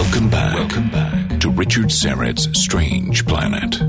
[0.00, 0.54] Welcome back.
[0.54, 3.82] Welcome back to Richard Syrett's Strange Planet.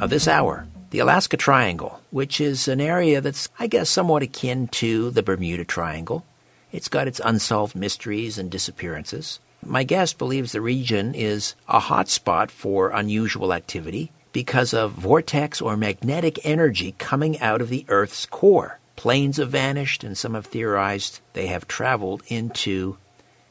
[0.00, 4.68] Of this hour, the Alaska Triangle, which is an area that's, I guess, somewhat akin
[4.68, 6.24] to the Bermuda Triangle.
[6.70, 9.40] It's got its unsolved mysteries and disappearances.
[9.66, 15.76] My guest believes the region is a hotspot for unusual activity because of vortex or
[15.76, 18.79] magnetic energy coming out of the Earth's core.
[19.00, 22.98] Planes have vanished, and some have theorized they have traveled into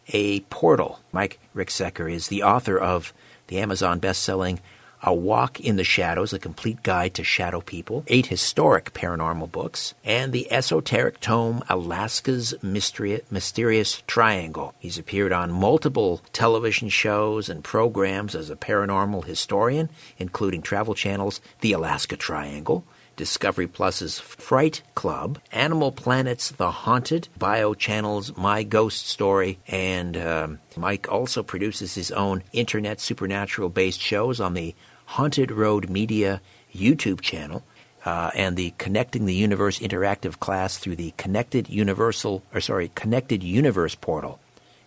[0.10, 1.00] a portal.
[1.12, 3.14] Mike Ricksecker is the author of
[3.48, 4.60] the Amazon best-selling
[5.02, 9.96] a Walk in the Shadows, a complete guide to shadow people, eight historic paranormal books,
[10.06, 14.76] and the esoteric tome Alaska's Mystery- Mysterious Triangle.
[14.78, 21.42] He's appeared on multiple television shows and programs as a paranormal historian, including Travel Channel's
[21.62, 22.84] The Alaska Triangle,
[23.20, 30.60] Discovery Plus's Fright Club, Animal Planet's The Haunted, Bio Channel's My Ghost Story, and um,
[30.78, 36.40] Mike also produces his own internet supernatural based shows on the Haunted Road Media
[36.74, 37.66] YouTube channel.
[38.06, 43.44] Uh, and the Connecting the Universe interactive class through the Connected Universal, or sorry, Connected
[43.44, 44.40] Universe portal,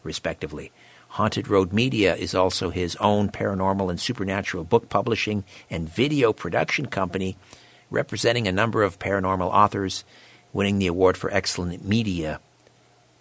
[0.02, 0.72] respectively.
[1.08, 6.86] Haunted Road Media is also his own paranormal and supernatural book publishing and video production
[6.86, 7.36] company
[7.92, 10.04] representing a number of paranormal authors,
[10.52, 12.40] winning the award for excellent media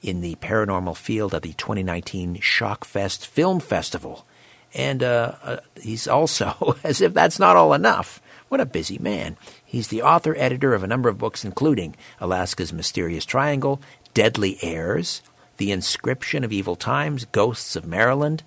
[0.01, 4.25] in the paranormal field at the 2019 Shockfest Film Festival.
[4.73, 9.37] And uh, uh, he's also, as if that's not all enough, what a busy man.
[9.63, 13.81] He's the author editor of a number of books, including Alaska's Mysterious Triangle,
[14.13, 15.21] Deadly Airs,
[15.57, 18.43] The Inscription of Evil Times, Ghosts of Maryland,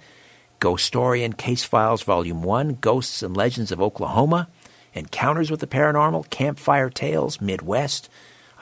[0.60, 4.48] Ghost Story and Case Files Volume 1, Ghosts and Legends of Oklahoma,
[4.94, 8.08] Encounters with the Paranormal, Campfire Tales, Midwest,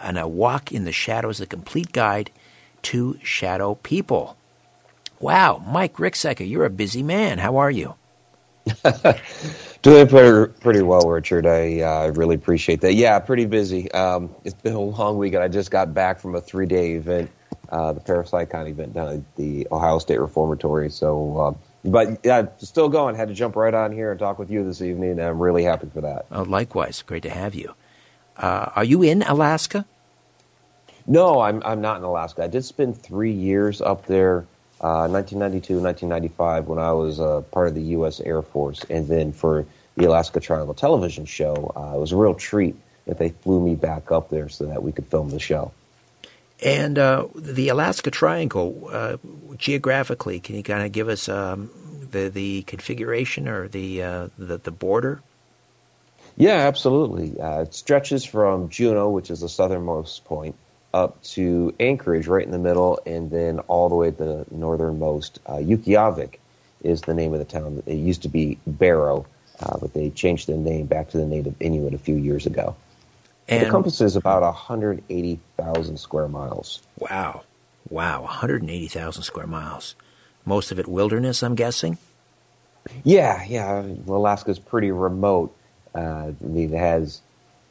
[0.03, 2.31] and A Walk in the Shadows, a complete guide
[2.83, 4.37] to shadow people.
[5.21, 7.39] Wow, Mike Ricksecker, you're a busy man.
[7.39, 7.95] How are you?
[9.83, 11.47] Doing pretty, pretty well, Richard.
[11.47, 12.95] I uh, really appreciate that.
[12.95, 13.91] Yeah, pretty busy.
[13.93, 16.93] Um, it's been a long week, and I just got back from a three day
[16.93, 17.31] event,
[17.69, 20.91] uh, the Parapsychon event down at the Ohio State Reformatory.
[20.91, 23.15] So, uh, but yeah, still going.
[23.15, 25.21] Had to jump right on here and talk with you this evening.
[25.21, 26.27] I'm really happy for that.
[26.31, 27.75] Oh, likewise, great to have you.
[28.37, 29.85] Uh, are you in Alaska?
[31.07, 32.45] No, I'm I'm not in Alaska.
[32.45, 34.47] I did spend three years up there,
[34.81, 38.21] uh, 1992, 1995, when I was uh, part of the U.S.
[38.21, 39.67] Air Force, and then for
[39.97, 42.77] the Alaska Triangle television show, uh, it was a real treat
[43.07, 45.73] that they flew me back up there so that we could film the show.
[46.65, 49.17] And uh, the Alaska Triangle, uh,
[49.57, 51.71] geographically, can you kind of give us um,
[52.11, 55.23] the the configuration or the uh, the, the border?
[56.37, 57.39] Yeah, absolutely.
[57.41, 60.55] Uh, it stretches from Juneau, which is the southernmost point,
[60.95, 65.41] up to Anchorage, right in the middle, and then all the way to the northernmost.
[65.45, 66.37] Uh, Utqiagvik
[66.83, 67.83] is the name of the town.
[67.87, 69.27] It used to be Barrow,
[69.61, 72.77] uh, but they changed the name back to the native Inuit a few years ago.
[73.53, 76.81] And it encompasses about 180,000 square miles.
[76.99, 77.43] Wow.
[77.89, 79.95] Wow, 180,000 square miles.
[80.45, 81.99] Most of it wilderness, I'm guessing?
[83.05, 83.83] Yeah, yeah.
[84.07, 85.55] Alaska's pretty remote.
[85.95, 87.21] Uh, I mean, it has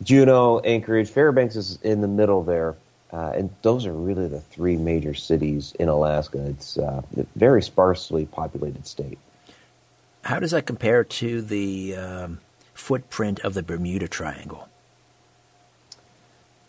[0.04, 2.76] Juneau, Anchorage, Fairbanks is in the middle there.
[3.12, 6.46] Uh, and those are really the three major cities in Alaska.
[6.48, 9.18] It's uh, a very sparsely populated state.
[10.24, 12.40] How does that compare to the um,
[12.74, 14.70] footprint of the Bermuda Triangle?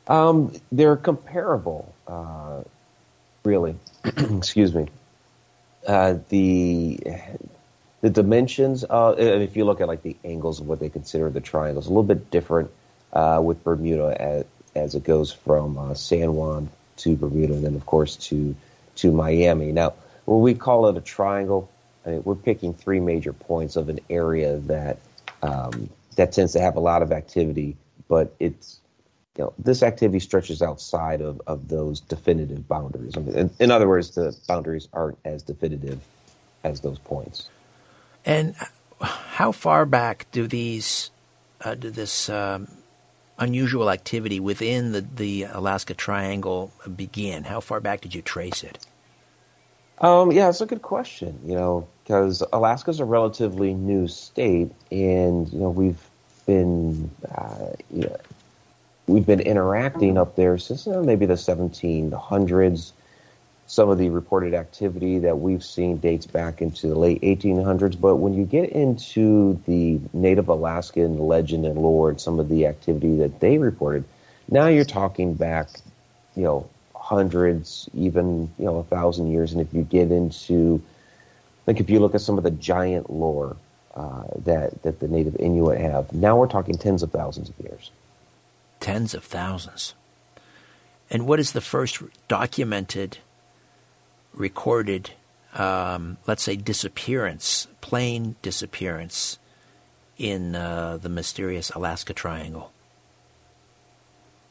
[0.09, 2.63] Um, they're comparable, uh,
[3.45, 3.77] really.
[4.05, 4.89] Excuse me.
[5.87, 7.01] Uh, the
[8.03, 11.41] the dimensions, uh, if you look at like the angles of what they consider the
[11.41, 12.71] triangles, a little bit different
[13.13, 17.75] uh, with Bermuda as, as, it goes from uh, San Juan to Bermuda, and then
[17.77, 18.57] of course to
[18.97, 19.73] to Miami.
[19.73, 21.71] Now, when we call it a triangle,
[22.05, 24.99] I mean, we're picking three major points of an area that
[25.43, 27.77] um, that tends to have a lot of activity,
[28.09, 28.81] but it's
[29.37, 33.17] you know, this activity stretches outside of, of those definitive boundaries.
[33.17, 36.01] I mean, in, in, other words, the boundaries aren't as definitive
[36.65, 37.49] as those points.
[38.25, 38.55] And
[39.01, 41.11] how far back do these,
[41.63, 42.69] uh, do this um,
[43.39, 47.45] unusual activity within the, the Alaska Triangle begin?
[47.45, 48.79] How far back did you trace it?
[49.99, 51.39] Um, yeah, it's a good question.
[51.45, 56.03] You know, because Alaska's a relatively new state, and you know we've
[56.45, 58.17] been uh, you know,
[59.07, 62.93] we've been interacting up there since know, maybe the 1700s.
[63.67, 67.99] Some of the reported activity that we've seen dates back into the late 1800s.
[67.99, 72.67] But when you get into the Native Alaskan legend and lore and some of the
[72.67, 74.05] activity that they reported,
[74.51, 75.69] now you're talking back,
[76.37, 79.53] you know, hundreds, even you know a thousand years.
[79.53, 80.83] And if you get into,
[81.67, 83.57] like if you look at some of the giant lore
[83.95, 87.91] uh, that that the native Inuit have, now we're talking tens of thousands of years.
[88.83, 89.95] Tens of thousands.
[91.09, 93.19] And what is the first documented,
[94.35, 95.11] recorded,
[95.55, 99.39] um, let's say, disappearance, plane disappearance
[100.19, 102.73] in uh, the mysterious Alaska Triangle?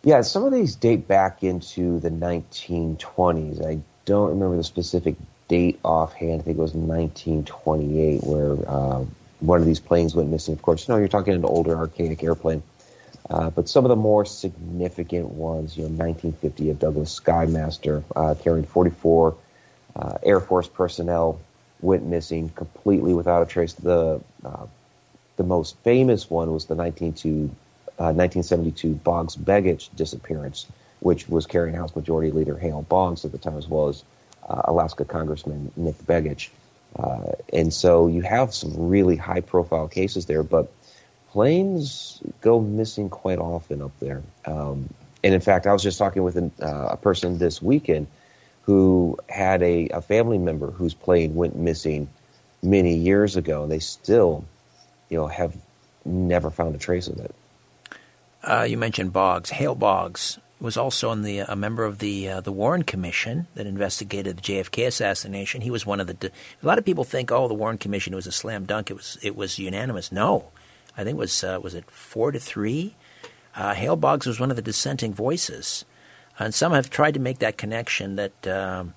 [0.05, 3.65] Yeah, some of these date back into the 1920s.
[3.65, 5.15] I don't remember the specific
[5.49, 6.39] date offhand.
[6.39, 9.03] I think it was 1928 where uh,
[9.41, 10.53] one of these planes went missing.
[10.53, 12.63] Of course, know, you're talking an older, archaic airplane.
[13.31, 18.35] Uh, but some of the more significant ones, you know, 1950 of Douglas Skymaster uh,
[18.35, 19.37] carrying 44
[19.95, 21.39] uh, Air Force personnel
[21.79, 23.73] went missing completely without a trace.
[23.73, 24.65] The uh,
[25.37, 27.55] the most famous one was the 1902
[27.95, 30.67] 1972 uh, Boggs Begich disappearance,
[30.99, 34.03] which was carrying House Majority Leader Hale Boggs at the time, as well as
[34.47, 36.49] Alaska Congressman Nick Begich.
[37.53, 40.71] And so you have some really high profile cases there, but
[41.31, 44.21] planes go missing quite often up there.
[44.45, 44.93] Um,
[45.23, 48.07] and in fact, I was just talking with an, uh, a person this weekend
[48.63, 52.09] who had a, a, family member whose plane went missing
[52.61, 54.45] many years ago, and they still,
[55.09, 55.55] you know, have
[56.05, 57.33] never found a trace of it.
[58.43, 59.51] Uh, you mentioned Boggs.
[59.51, 64.37] Hale Boggs was also the, a member of the uh, the Warren Commission that investigated
[64.37, 65.61] the JFK assassination.
[65.61, 66.31] He was one of the.
[66.61, 68.91] A lot of people think, oh, the Warren Commission was a slam dunk.
[68.91, 70.11] It was it was unanimous.
[70.11, 70.51] No,
[70.97, 72.95] I think it was uh, was it four to three.
[73.55, 75.85] Uh, Hale Boggs was one of the dissenting voices,
[76.39, 78.93] and some have tried to make that connection that um,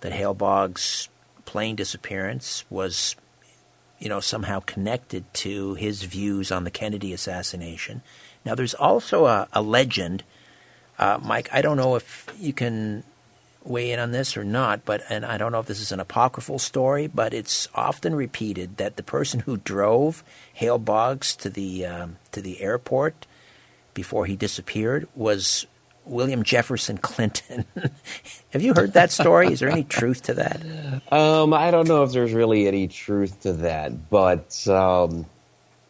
[0.00, 1.08] that Hale Boggs'
[1.44, 3.16] plane disappearance was,
[3.98, 8.02] you know, somehow connected to his views on the Kennedy assassination.
[8.44, 10.24] Now, there's also a, a legend,
[10.98, 11.48] uh, Mike.
[11.52, 13.04] I don't know if you can
[13.64, 16.00] weigh in on this or not, but and I don't know if this is an
[16.00, 20.22] apocryphal story, but it's often repeated that the person who drove
[20.52, 23.26] Hale Boggs to the um, to the airport
[23.94, 25.66] before he disappeared was
[26.04, 27.64] William Jefferson Clinton.
[28.50, 29.52] Have you heard that story?
[29.52, 30.60] Is there any truth to that?
[31.10, 35.26] Um, I don't know if there's really any truth to that, but um,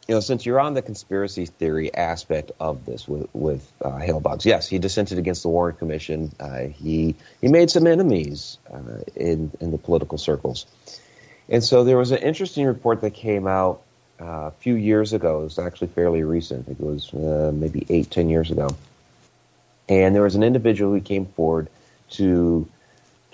[0.07, 4.21] you know, since you're on the conspiracy theory aspect of this with with uh, Hale
[4.21, 6.31] Boggs, yes, he dissented against the Warren Commission.
[6.39, 10.67] Uh, he he made some enemies uh, in in the political circles,
[11.49, 13.83] and so there was an interesting report that came out
[14.21, 15.41] uh, a few years ago.
[15.41, 16.69] It was actually fairly recent.
[16.69, 18.69] It was uh, maybe eight, ten years ago,
[19.89, 21.69] and there was an individual who came forward
[22.11, 22.69] to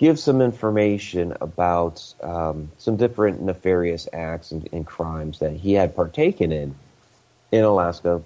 [0.01, 5.95] give some information about um, some different nefarious acts and, and, crimes that he had
[5.95, 6.73] partaken in
[7.51, 8.23] in Alaska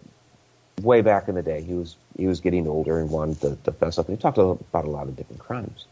[0.81, 1.61] way back in the day.
[1.61, 4.07] He was he was getting older and wanted to, to fess up.
[4.07, 5.85] He talked about a lot of different crimes.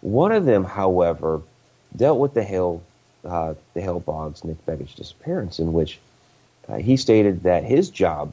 [0.00, 1.42] One of them, however,
[1.94, 2.82] dealt with the Hale
[3.22, 5.98] uh, the Hale Boggs Nick Begich disappearance, in which
[6.70, 8.32] uh, he stated that his job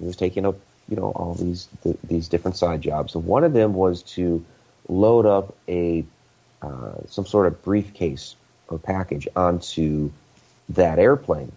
[0.00, 0.56] he was taking up
[0.88, 4.44] you know all these the, these different side jobs, and one of them was to
[4.88, 6.04] load up a
[6.62, 8.36] uh, some sort of briefcase
[8.68, 10.10] or package onto
[10.70, 11.52] that airplane.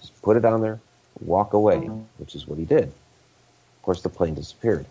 [0.00, 0.80] Just put it on there,
[1.20, 2.00] walk away, mm-hmm.
[2.18, 2.84] which is what he did.
[2.84, 4.86] Of course, the plane disappeared.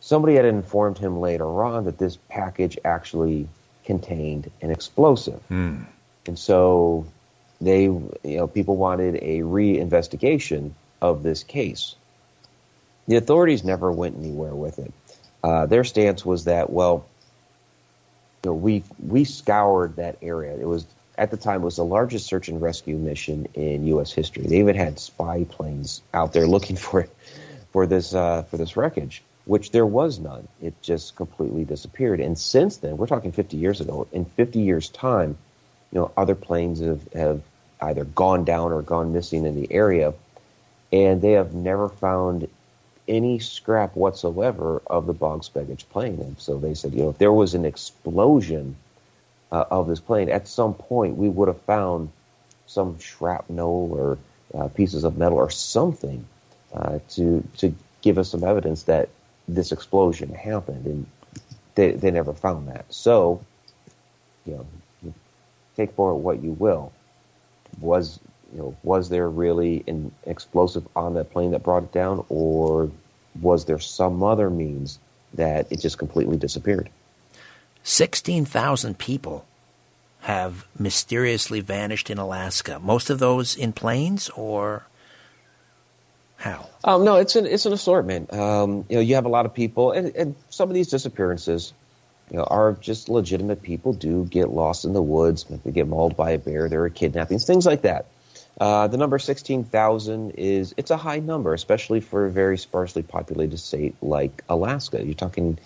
[0.00, 3.48] Somebody had informed him later on that this package actually
[3.84, 5.40] contained an explosive.
[5.50, 5.84] Mm.
[6.26, 7.06] And so
[7.60, 11.96] they, you know, people wanted a re-investigation of this case.
[13.08, 14.92] The authorities never went anywhere with it.
[15.42, 17.06] Uh, their stance was that, well,
[18.48, 20.56] know, we we scoured that area.
[20.56, 20.86] It was
[21.18, 24.10] at the time was the largest search and rescue mission in U.S.
[24.10, 24.44] history.
[24.44, 27.06] They even had spy planes out there looking for
[27.72, 30.48] for this uh, for this wreckage, which there was none.
[30.62, 32.20] It just completely disappeared.
[32.20, 34.06] And since then, we're talking 50 years ago.
[34.12, 35.36] In 50 years' time,
[35.92, 37.42] you know, other planes have, have
[37.80, 40.14] either gone down or gone missing in the area,
[40.92, 42.48] and they have never found
[43.10, 46.20] any scrap whatsoever of the Boggs Begich plane.
[46.20, 48.76] And so they said, you know, if there was an explosion
[49.50, 52.10] uh, of this plane, at some point we would have found
[52.66, 54.18] some shrapnel or
[54.54, 56.24] uh, pieces of metal or something
[56.72, 59.08] uh, to to give us some evidence that
[59.48, 61.06] this explosion happened, and
[61.74, 62.86] they they never found that.
[62.94, 63.44] So,
[64.46, 65.12] you know,
[65.76, 66.92] take for it what you will.
[67.80, 68.20] Was
[68.52, 72.90] you know, was there really an explosive on that plane that brought it down, or
[73.40, 74.98] was there some other means
[75.34, 76.90] that it just completely disappeared?
[77.82, 79.46] 16,000 people
[80.22, 82.78] have mysteriously vanished in Alaska.
[82.78, 84.86] Most of those in planes, or
[86.36, 86.68] How?
[86.84, 88.32] Um, no, it's an it's an assortment.
[88.32, 91.72] Um, you know, you have a lot of people, and, and some of these disappearances,
[92.30, 95.44] you know, are just legitimate people do get lost in the woods.
[95.44, 96.68] They get mauled by a bear.
[96.68, 98.06] There are kidnappings, things like that.
[98.58, 103.58] Uh, the number 16,000 is, it's a high number, especially for a very sparsely populated
[103.58, 105.04] state like Alaska.
[105.04, 105.58] You're talking,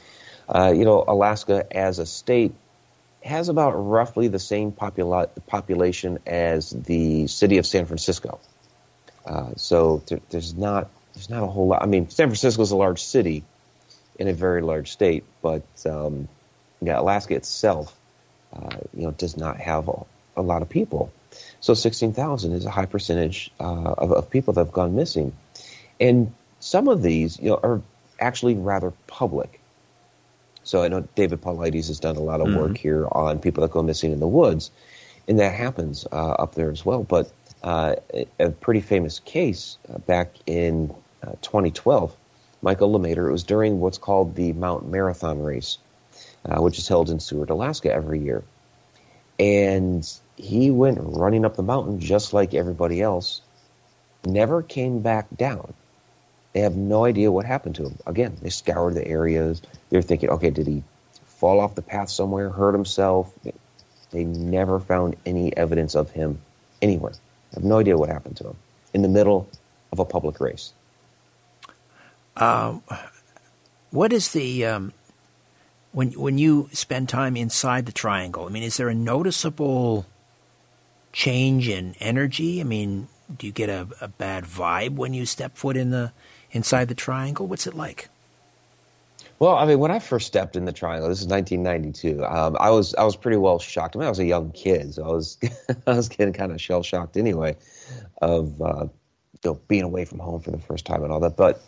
[0.49, 2.55] uh, you know, Alaska as a state
[3.25, 8.39] has about roughly the same popula- population as the city of San Francisco.
[9.25, 11.83] Uh, so there, there's not there's not a whole lot.
[11.83, 13.45] I mean, San Francisco is a large city
[14.19, 16.29] in a very large state, but um,
[16.83, 17.97] yeah, Alaska itself,
[18.53, 20.05] uh, you know, does not have a,
[20.37, 21.13] a lot of people.
[21.65, 25.35] So 16,000 is a high percentage uh, of, of, people that have gone missing.
[25.99, 27.81] And some of these you know, are
[28.21, 29.63] actually rather public.
[30.65, 32.59] So I know David Paulides has done a lot of mm-hmm.
[32.59, 34.71] work here on people that go missing in the woods,
[35.27, 37.03] and that happens uh, up there as well.
[37.03, 37.95] But uh,
[38.39, 42.15] a pretty famous case uh, back in uh, 2012,
[42.61, 45.79] Michael LeMaitre, it was during what's called the Mount Marathon Race,
[46.45, 48.45] uh, which is held in Seward, Alaska every year.
[49.39, 50.07] And
[50.37, 53.41] he went running up the mountain just like everybody else,
[54.25, 55.75] never came back down.
[56.53, 57.99] They have no idea what happened to him.
[58.07, 59.61] Again, they scoured the areas.
[59.91, 60.83] They're thinking, okay, did he
[61.27, 63.33] fall off the path somewhere, hurt himself?
[64.11, 66.41] They never found any evidence of him
[66.81, 67.13] anywhere.
[67.53, 68.57] I have no idea what happened to him
[68.93, 69.49] in the middle
[69.91, 70.73] of a public race.
[72.37, 72.83] Um,
[73.91, 74.93] what is the um,
[75.93, 78.47] when when you spend time inside the triangle?
[78.47, 80.07] I mean, is there a noticeable
[81.15, 82.61] change in energy?
[82.61, 86.13] I mean, do you get a, a bad vibe when you step foot in the
[86.53, 87.47] inside the triangle?
[87.47, 88.11] What's it like?
[89.39, 92.25] Well, I mean, when I first stepped in the triangle, this is 1992.
[92.25, 93.97] Um, I was I was pretty well shocked.
[93.97, 95.39] I mean, I was a young kid, so I was
[95.87, 97.57] I was getting kind of shell shocked anyway,
[98.21, 98.87] of uh,
[99.45, 101.37] you know, being away from home for the first time and all that.
[101.37, 101.63] But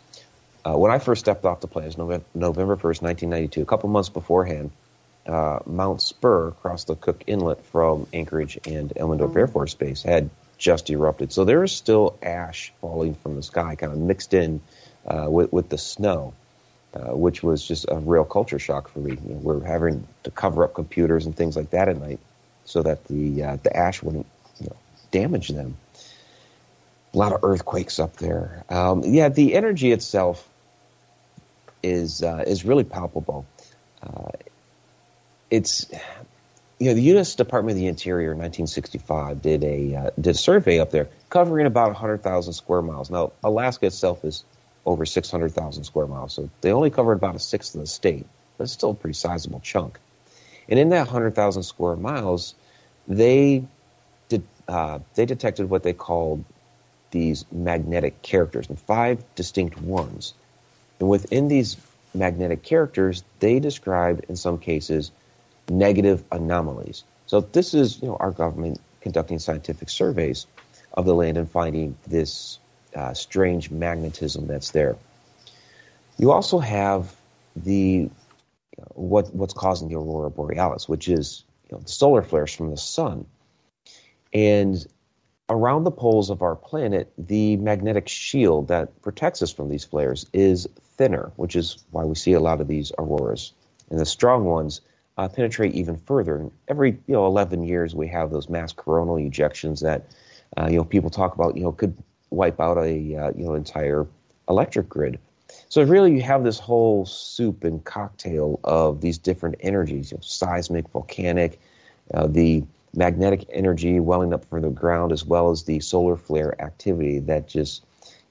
[0.65, 3.61] uh, when I first stepped off the plane, it was November, November 1st, 1992.
[3.61, 4.71] A couple months beforehand,
[5.27, 10.29] uh, Mount Spurr across the Cook Inlet from Anchorage and Elmendorf Air Force Base had
[10.57, 11.31] just erupted.
[11.31, 14.61] So there is still ash falling from the sky, kind of mixed in
[15.05, 16.33] uh, with, with the snow,
[16.93, 19.11] uh, which was just a real culture shock for me.
[19.11, 22.19] You know, we're having to cover up computers and things like that at night
[22.65, 24.25] so that the uh, the ash wouldn't
[24.59, 24.75] you know,
[25.11, 25.77] damage them.
[27.13, 28.63] A lot of earthquakes up there.
[28.69, 30.47] Um, yeah, the energy itself
[31.81, 33.45] is uh, is really palpable.
[34.03, 34.31] Uh,
[35.49, 35.87] it's
[36.79, 37.35] you know the U.S.
[37.35, 41.65] Department of the Interior in 1965 did a uh, did a survey up there covering
[41.65, 43.09] about 100,000 square miles.
[43.09, 44.43] Now Alaska itself is
[44.85, 48.25] over 600,000 square miles, so they only covered about a sixth of the state,
[48.57, 49.99] but it's still a pretty sizable chunk.
[50.69, 52.53] And in that 100,000 square miles,
[53.07, 53.65] they
[54.29, 56.43] did uh, they detected what they called
[57.11, 60.33] these magnetic characters, and five distinct ones.
[60.99, 61.77] And within these
[62.13, 65.11] magnetic characters, they described in some cases
[65.69, 67.03] negative anomalies.
[67.25, 70.47] So this is you know our government conducting scientific surveys
[70.93, 72.59] of the land and finding this
[72.95, 74.97] uh, strange magnetism that's there.
[76.17, 77.15] You also have
[77.55, 78.09] the
[78.93, 82.77] what what's causing the aurora borealis, which is you know, the solar flares from the
[82.77, 83.25] sun,
[84.33, 84.85] and
[85.49, 90.25] around the poles of our planet, the magnetic shield that protects us from these flares
[90.33, 93.53] is thinner, which is why we see a lot of these auroras.
[93.89, 94.81] And the strong ones
[95.17, 96.37] uh, penetrate even further.
[96.37, 100.05] And every you know 11 years, we have those mass coronal ejections that
[100.57, 101.55] uh, you know people talk about.
[101.55, 101.95] You know could
[102.29, 104.05] wipe out a uh, you know entire
[104.49, 105.19] electric grid.
[105.69, 110.21] So really, you have this whole soup and cocktail of these different energies: you know,
[110.21, 111.59] seismic, volcanic,
[112.13, 112.63] uh, the
[112.95, 117.47] magnetic energy welling up from the ground, as well as the solar flare activity that
[117.47, 117.83] just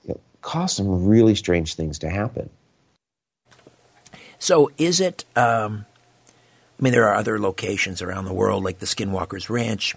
[0.07, 2.49] you know, some really strange things to happen.
[4.39, 5.25] So, is it?
[5.35, 5.87] Um,
[6.79, 9.95] I mean, there are other locations around the world, like the Skinwalkers Ranch.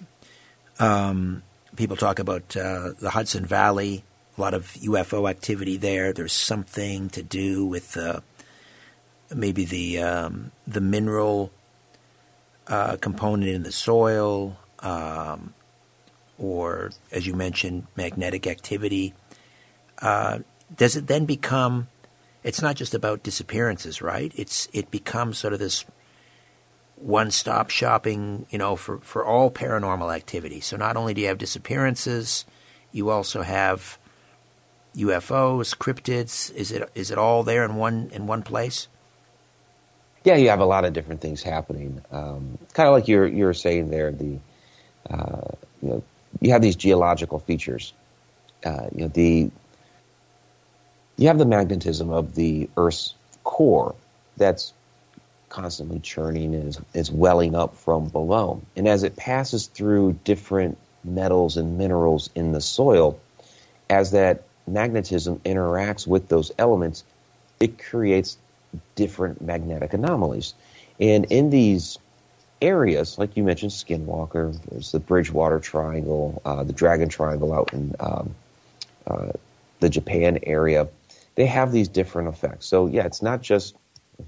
[0.78, 1.42] Um,
[1.76, 4.02] people talk about uh, the Hudson Valley,
[4.38, 6.12] a lot of UFO activity there.
[6.14, 8.20] There's something to do with uh,
[9.34, 11.52] maybe the um, the mineral
[12.66, 15.52] uh, component in the soil, um,
[16.38, 19.12] or as you mentioned, magnetic activity.
[20.00, 20.38] Uh,
[20.74, 21.88] does it then become?
[22.42, 24.32] It's not just about disappearances, right?
[24.34, 25.84] It's it becomes sort of this
[27.00, 30.60] one-stop shopping, you know, for, for all paranormal activity.
[30.60, 32.44] So not only do you have disappearances,
[32.92, 33.98] you also have
[34.96, 36.52] UFOs, cryptids.
[36.54, 38.88] Is it is it all there in one in one place?
[40.24, 42.02] Yeah, you have a lot of different things happening.
[42.10, 44.38] Um, kind of like you're you're saying there, the
[45.08, 45.48] uh,
[45.82, 46.02] you know
[46.40, 47.92] you have these geological features.
[48.64, 49.50] Uh, you know the
[51.16, 53.14] you have the magnetism of the Earth's
[53.44, 53.94] core
[54.36, 54.72] that's
[55.50, 58.62] constantly churning and is, is welling up from below.
[58.76, 63.20] And as it passes through different metals and minerals in the soil,
[63.90, 67.04] as that magnetism interacts with those elements,
[67.58, 68.38] it creates
[68.94, 70.54] different magnetic anomalies.
[70.98, 71.98] And in these
[72.62, 77.94] areas, like you mentioned, Skinwalker, there's the Bridgewater Triangle, uh, the Dragon Triangle out in
[78.00, 78.34] um,
[79.06, 79.32] uh,
[79.80, 80.88] the Japan area,
[81.34, 82.66] they have these different effects.
[82.66, 83.74] So, yeah, it's not just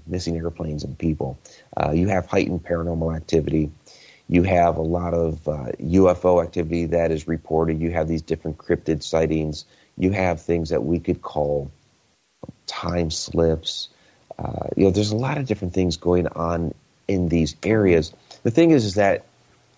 [0.07, 1.39] missing airplanes and people.
[1.75, 3.71] Uh, you have heightened paranormal activity.
[4.27, 7.81] You have a lot of uh, UFO activity that is reported.
[7.81, 9.65] You have these different cryptid sightings.
[9.97, 11.71] You have things that we could call
[12.65, 13.89] time slips.
[14.39, 16.73] Uh, you know, there's a lot of different things going on
[17.07, 18.13] in these areas.
[18.43, 19.25] The thing is, is that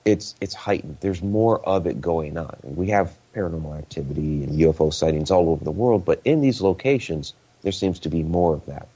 [0.06, 0.98] it's it's heightened.
[1.02, 2.56] There's more of it going on.
[2.64, 7.34] We have paranormal activity and UFO sightings all over the world, but in these locations,
[7.64, 8.88] there seems to be more of that.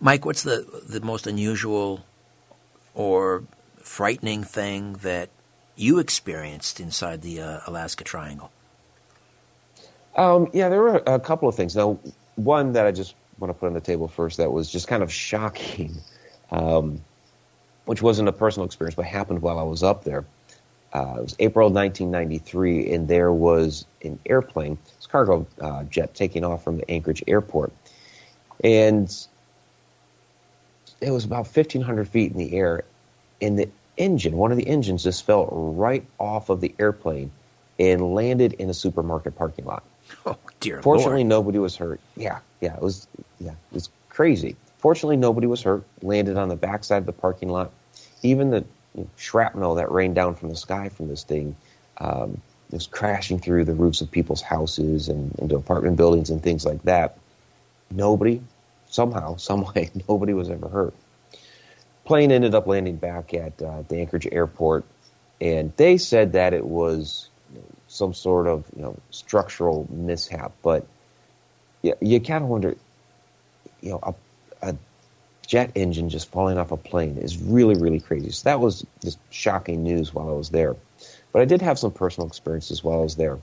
[0.00, 2.04] Mike, what's the the most unusual
[2.94, 3.44] or
[3.78, 5.30] frightening thing that
[5.76, 8.50] you experienced inside the uh, Alaska Triangle?
[10.16, 11.76] Um, yeah, there were a couple of things.
[11.76, 11.98] Now,
[12.36, 15.02] one that I just want to put on the table first that was just kind
[15.02, 15.96] of shocking,
[16.50, 17.02] um,
[17.84, 20.24] which wasn't a personal experience, but happened while I was up there.
[20.94, 26.44] Uh, it was April 1993, and there was an airplane, it's cargo uh, jet, taking
[26.44, 27.72] off from the Anchorage airport.
[28.64, 29.14] And
[31.00, 32.84] it was about 1,500 feet in the air,
[33.40, 37.30] and the engine, one of the engines, just fell right off of the airplane
[37.78, 39.84] and landed in a supermarket parking lot.
[40.24, 40.82] Oh dear!
[40.82, 41.28] Fortunately, Lord.
[41.28, 42.00] nobody was hurt.
[42.16, 43.08] Yeah, yeah, it was
[43.40, 44.56] yeah, it was crazy.
[44.78, 45.84] Fortunately, nobody was hurt.
[46.00, 47.72] Landed on the backside of the parking lot.
[48.22, 51.56] Even the you know, shrapnel that rained down from the sky from this thing
[51.98, 56.64] um, was crashing through the roofs of people's houses and into apartment buildings and things
[56.64, 57.18] like that.
[57.90, 58.42] Nobody,
[58.88, 60.94] somehow, some way, nobody was ever hurt.
[62.04, 64.84] Plane ended up landing back at uh, the Anchorage airport,
[65.40, 67.28] and they said that it was
[67.88, 70.52] some sort of you know structural mishap.
[70.62, 70.86] But
[71.82, 72.76] you, you kind of wonder,
[73.80, 74.14] you know, a,
[74.62, 74.76] a
[75.46, 78.30] jet engine just falling off a plane is really really crazy.
[78.30, 80.76] So that was just shocking news while I was there.
[81.32, 83.38] But I did have some personal experiences while I was there.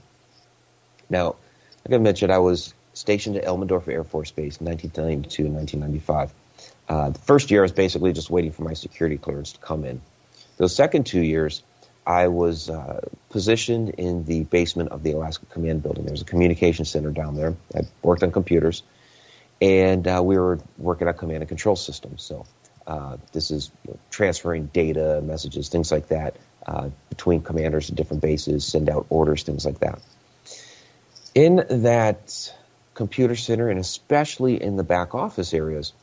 [1.10, 1.36] Now,
[1.86, 6.34] like I mentioned, I was stationed at Elmendorf Air Force Base in 1992 and 1995.
[6.88, 9.86] Uh, the first year, I was basically just waiting for my security clearance to come
[9.86, 10.02] in.
[10.58, 11.64] Those second two years,
[12.06, 16.06] I was uh, positioned in the basement of the Alaska Command Building.
[16.06, 17.56] There's a communication center down there.
[17.74, 18.84] I worked on computers,
[19.62, 22.24] and uh, we were working on command and control systems.
[22.24, 22.46] So
[22.86, 26.36] uh, this is you know, transferring data, messages, things like that
[26.68, 30.02] uh, between commanders at different bases, send out orders, things like that.
[31.34, 32.54] In that
[32.94, 35.94] computer center, and especially in the back office areas,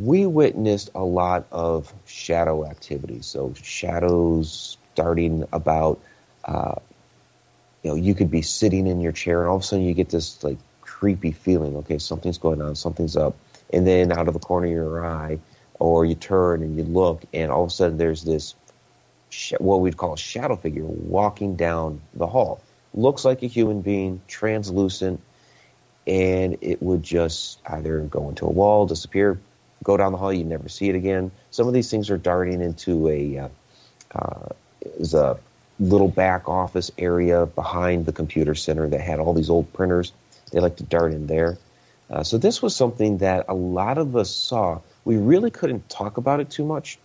[0.00, 3.22] we witnessed a lot of shadow activity.
[3.22, 6.00] So shadows starting about,
[6.44, 6.76] uh,
[7.82, 9.94] you know, you could be sitting in your chair and all of a sudden you
[9.94, 11.76] get this like creepy feeling.
[11.76, 13.36] Okay, something's going on, something's up,
[13.72, 15.38] and then out of the corner of your eye,
[15.78, 18.54] or you turn and you look, and all of a sudden there's this
[19.30, 22.60] sh- what we'd call a shadow figure walking down the hall.
[22.94, 25.20] Looks like a human being, translucent,
[26.08, 29.38] and it would just either go into a wall, disappear,
[29.84, 31.30] go down the hall, you never see it again.
[31.50, 33.48] Some of these things are darting into a uh,
[34.14, 34.48] uh,
[34.96, 35.38] is a
[35.78, 40.12] little back office area behind the computer center that had all these old printers.
[40.50, 41.58] They like to dart in there.
[42.10, 44.80] Uh, so this was something that a lot of us saw.
[45.04, 46.98] We really couldn't talk about it too much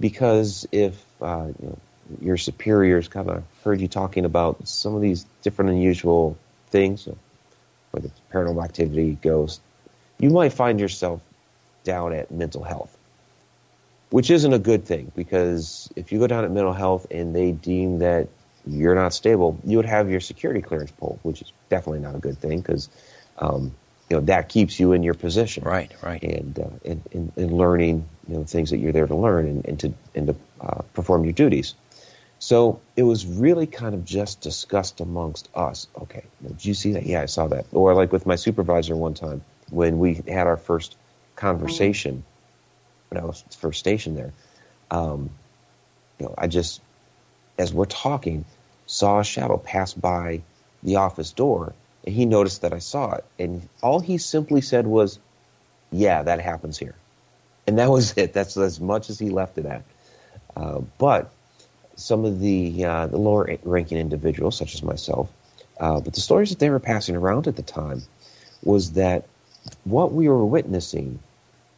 [0.00, 1.78] because if uh, you know,
[2.22, 6.38] your superiors kind of heard you talking about some of these different unusual
[6.70, 7.06] things,
[7.90, 9.60] whether it's paranormal activity, ghosts,
[10.18, 11.20] you might find yourself
[11.84, 12.98] down at mental health
[14.10, 17.52] which isn't a good thing because if you go down at mental health and they
[17.52, 18.28] deem that
[18.66, 22.18] you're not stable, you would have your security clearance pulled, which is definitely not a
[22.18, 22.88] good thing because
[23.38, 23.74] um,
[24.08, 27.56] you know that keeps you in your position, right, right, and uh, in, in, in,
[27.56, 30.82] learning you know things that you're there to learn and, and to and to uh,
[30.94, 31.74] perform your duties.
[32.38, 35.88] So it was really kind of just discussed amongst us.
[36.00, 37.04] Okay, did you see that?
[37.04, 37.66] Yeah, I saw that.
[37.72, 40.96] Or like with my supervisor one time when we had our first
[41.36, 42.24] conversation.
[43.10, 44.32] When I was first stationed there.
[44.90, 45.30] Um,
[46.18, 46.80] you know, I just,
[47.58, 48.44] as we're talking,
[48.86, 50.42] saw a shadow pass by
[50.82, 51.74] the office door,
[52.04, 55.18] and he noticed that I saw it, and all he simply said was,
[55.90, 56.94] "Yeah, that happens here,"
[57.66, 58.32] and that was it.
[58.32, 59.82] That's as much as he left it at.
[60.56, 61.30] Uh, but
[61.98, 65.30] some of the uh, the lower ranking individuals, such as myself,
[65.80, 68.02] uh, but the stories that they were passing around at the time
[68.62, 69.24] was that
[69.84, 71.18] what we were witnessing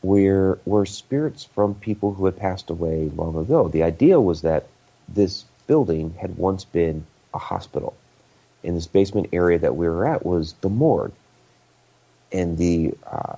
[0.02, 3.68] were, were spirits from people who had passed away long ago.
[3.68, 4.66] The idea was that
[5.08, 7.94] this building had once been a hospital.
[8.62, 11.12] In this basement area that we were at was the morgue.
[12.32, 13.36] And the uh,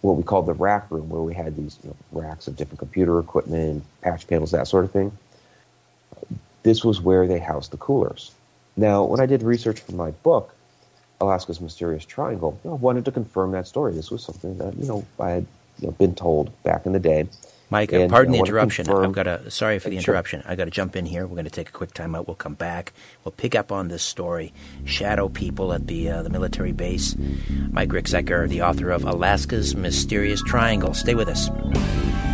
[0.00, 2.78] what we called the rack room, where we had these you know, racks of different
[2.78, 5.16] computer equipment, patch panels, that sort of thing.
[6.64, 8.32] This was where they housed the coolers.
[8.76, 10.52] Now, when I did research for my book,
[11.20, 13.92] Alaska's Mysterious Triangle, I wanted to confirm that story.
[13.92, 15.46] This was something that you know I had
[15.78, 17.28] you know, been told back in the day.
[17.70, 18.88] Mike, and, pardon the interruption.
[18.88, 19.50] I've got to.
[19.50, 20.42] Sorry for the interruption.
[20.42, 20.50] Sure.
[20.50, 21.26] I got to jump in here.
[21.26, 22.26] We're going to take a quick time out.
[22.26, 22.92] We'll come back.
[23.24, 24.52] We'll pick up on this story.
[24.84, 27.16] Shadow people at the uh, the military base.
[27.70, 30.94] Mike Ricksecker, the author of Alaska's Mysterious Triangle.
[30.94, 31.48] Stay with us.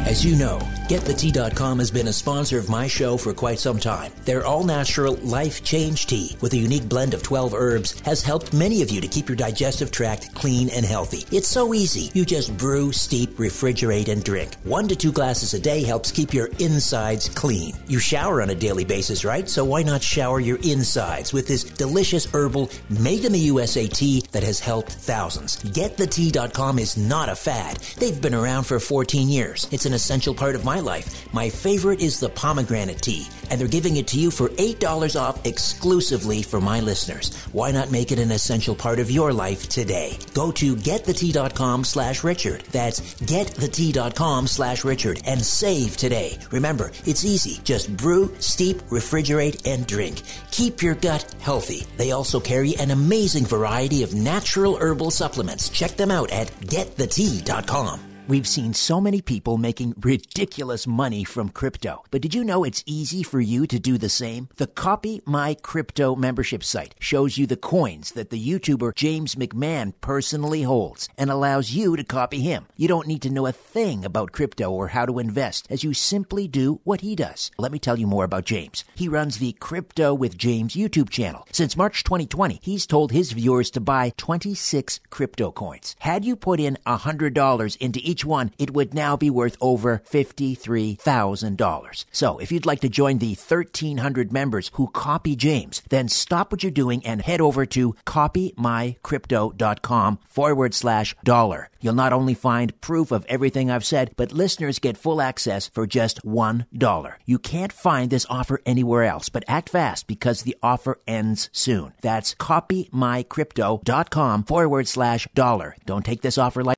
[0.06, 0.58] As you know,
[0.88, 4.10] GetTheTea.com has been a sponsor of my show for quite some time.
[4.24, 8.52] Their all natural Life Change Tea, with a unique blend of 12 herbs, has helped
[8.52, 11.24] many of you to keep your digestive tract clean and healthy.
[11.30, 12.10] It's so easy.
[12.12, 14.54] You just brew, steep, refrigerate, and drink.
[14.64, 17.76] One to two glasses a day helps keep your insides clean.
[17.86, 19.48] You shower on a daily basis, right?
[19.48, 24.24] So why not shower your insides with this delicious herbal, made in the USA tea
[24.32, 25.62] that has helped thousands?
[25.62, 27.76] GetTheTea.com is not a fad.
[27.98, 29.68] They've been around for 14 years.
[29.70, 31.32] It's an essential part of my life.
[31.32, 35.46] My favorite is the pomegranate tea, and they're giving it to you for $8 off
[35.46, 37.34] exclusively for my listeners.
[37.52, 40.18] Why not make it an essential part of your life today?
[40.34, 42.62] Go to getthetea.com slash Richard.
[42.72, 46.38] That's getthetea.com slash Richard and save today.
[46.50, 47.60] Remember, it's easy.
[47.64, 50.22] Just brew, steep, refrigerate, and drink.
[50.50, 51.86] Keep your gut healthy.
[51.96, 55.68] They also carry an amazing variety of natural herbal supplements.
[55.68, 58.09] Check them out at getthetea.com.
[58.30, 62.04] We've seen so many people making ridiculous money from crypto.
[62.12, 64.48] But did you know it's easy for you to do the same?
[64.54, 69.94] The Copy My Crypto membership site shows you the coins that the YouTuber James McMahon
[70.00, 72.66] personally holds and allows you to copy him.
[72.76, 75.92] You don't need to know a thing about crypto or how to invest as you
[75.92, 77.50] simply do what he does.
[77.58, 78.84] Let me tell you more about James.
[78.94, 81.48] He runs the Crypto with James YouTube channel.
[81.50, 85.96] Since March 2020, he's told his viewers to buy 26 crypto coins.
[85.98, 90.02] Had you put in $100 into each each one, it would now be worth over
[90.10, 92.04] $53,000.
[92.12, 96.62] So if you'd like to join the 1,300 members who copy James, then stop what
[96.62, 101.70] you're doing and head over to copymycrypto.com forward slash dollar.
[101.80, 105.86] You'll not only find proof of everything I've said, but listeners get full access for
[105.86, 107.14] just $1.
[107.24, 111.94] You can't find this offer anywhere else, but act fast because the offer ends soon.
[112.02, 115.74] That's copymycrypto.com forward slash dollar.
[115.86, 116.76] Don't take this offer like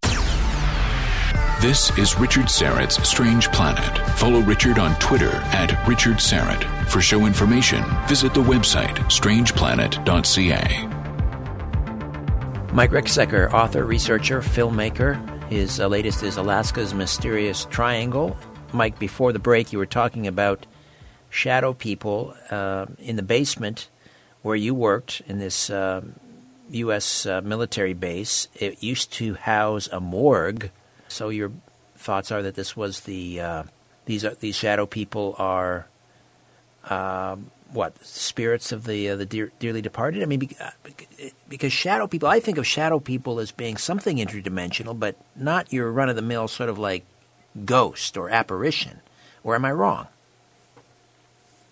[1.63, 3.97] this is Richard Syrett's Strange Planet.
[4.19, 6.65] Follow Richard on Twitter at Richard Syrett.
[6.89, 10.89] For show information, visit the website strangeplanet.ca.
[12.75, 15.15] Mike Ricksecker, author, researcher, filmmaker.
[15.51, 18.37] His uh, latest is Alaska's Mysterious Triangle.
[18.73, 20.67] Mike, before the break, you were talking about
[21.31, 23.89] shadow people uh, in the basement
[24.43, 26.01] where you worked in this uh,
[26.71, 27.25] U.S.
[27.25, 28.49] Uh, military base.
[28.57, 30.73] It used to house a morgue
[31.13, 31.53] so your
[31.97, 33.63] thoughts are that this was the uh,
[34.07, 35.87] these are these shadow people are
[36.89, 40.23] um, what spirits of the uh, the dear, dearly departed.
[40.23, 40.71] I mean, uh,
[41.49, 45.91] because shadow people, I think of shadow people as being something interdimensional, but not your
[45.91, 47.05] run of the mill sort of like
[47.65, 49.01] ghost or apparition.
[49.45, 50.07] Or am I wrong?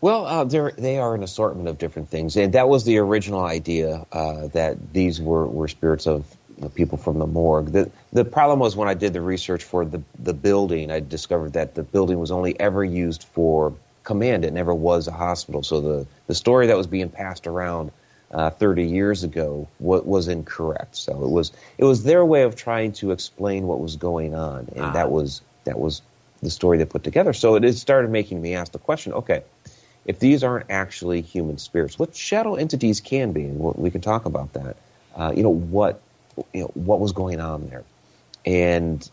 [0.00, 4.06] Well, uh, they are an assortment of different things, and that was the original idea
[4.12, 6.24] uh, that these were, were spirits of
[6.68, 7.72] people from the morgue.
[7.72, 11.54] The the problem was when I did the research for the the building, I discovered
[11.54, 14.44] that the building was only ever used for command.
[14.44, 15.62] It never was a hospital.
[15.62, 17.92] So the the story that was being passed around
[18.32, 20.96] uh, 30 years ago was, was incorrect.
[20.96, 24.68] So it was it was their way of trying to explain what was going on,
[24.74, 24.92] and ah.
[24.92, 26.02] that was that was
[26.42, 27.32] the story they put together.
[27.32, 29.42] So it started making me ask the question: Okay,
[30.04, 34.26] if these aren't actually human spirits, what shadow entities can be, and we can talk
[34.26, 34.76] about that.
[35.14, 36.00] Uh, you know what
[36.52, 37.84] you know, what was going on there.
[38.44, 39.08] And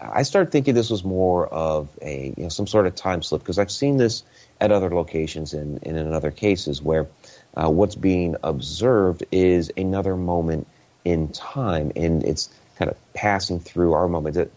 [0.00, 3.42] I started thinking this was more of a you know, some sort of time slip
[3.42, 4.22] because I've seen this
[4.60, 7.06] at other locations and, and in other cases where
[7.54, 10.66] uh, what's being observed is another moment
[11.04, 14.36] in time, and it's kind of passing through our moment.
[14.36, 14.50] That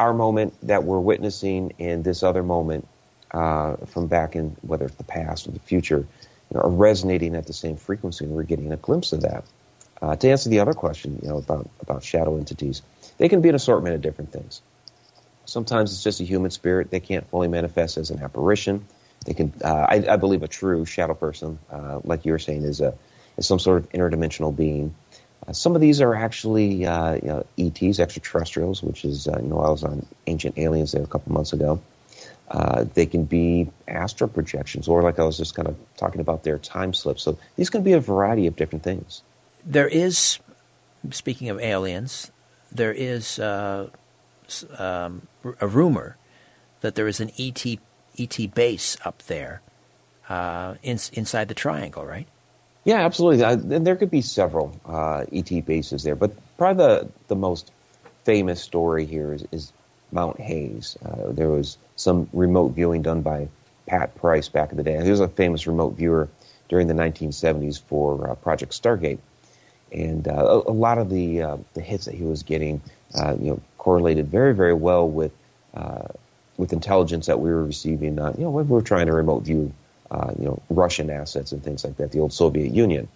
[0.00, 2.88] our moment that we're witnessing and this other moment
[3.30, 7.36] uh, from back in whether it's the past or the future you know, are resonating
[7.36, 9.44] at the same frequency, and we're getting a glimpse of that.
[10.02, 12.82] Uh, to answer the other question, you know, about, about shadow entities,
[13.18, 14.60] they can be an assortment of different things.
[15.44, 16.90] Sometimes it's just a human spirit.
[16.90, 18.84] They can't fully manifest as an apparition.
[19.24, 22.64] They can, uh, I, I, believe, a true shadow person, uh, like you were saying,
[22.64, 22.94] is a
[23.36, 24.94] is some sort of interdimensional being.
[25.46, 29.48] Uh, some of these are actually uh, you know, ETs, extraterrestrials, which is, uh, you
[29.48, 31.80] know, I was on Ancient Aliens there a couple months ago.
[32.48, 36.42] Uh, they can be astral projections, or like I was just kind of talking about
[36.42, 37.22] their time slips.
[37.22, 39.22] So these can be a variety of different things.
[39.64, 40.38] There is,
[41.10, 42.30] speaking of aliens,
[42.70, 43.90] there is uh,
[44.78, 45.26] um,
[45.60, 46.16] a rumor
[46.80, 47.64] that there is an ET
[48.18, 49.62] ET base up there
[50.28, 52.28] uh, in, inside the triangle, right?
[52.84, 53.42] Yeah, absolutely.
[53.42, 57.70] And there could be several uh, ET bases there, but probably the, the most
[58.24, 59.72] famous story here is, is
[60.10, 60.96] Mount Hayes.
[61.04, 63.48] Uh, there was some remote viewing done by
[63.86, 65.02] Pat Price back in the day.
[65.02, 66.28] He was a famous remote viewer
[66.68, 69.18] during the 1970s for uh, Project Stargate,
[69.92, 72.80] and uh, a, lot of the uh, the hits that he was getting,
[73.14, 75.32] uh, you know, correlated very very well with
[75.74, 76.08] uh,
[76.56, 78.16] with intelligence that we were receiving.
[78.16, 79.72] you know, when we were trying to remote view,
[80.38, 83.08] you know, Russian assets and things like that, the old Soviet Union.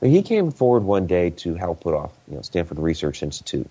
[0.00, 3.68] But he came forward one day to help put off, you know, Stanford Research Institute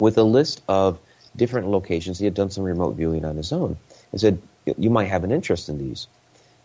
[0.00, 0.98] with a list of
[1.36, 2.18] different locations.
[2.18, 3.76] He had done some remote viewing on his own
[4.12, 4.40] and said,
[4.76, 6.08] You might have an interest in these.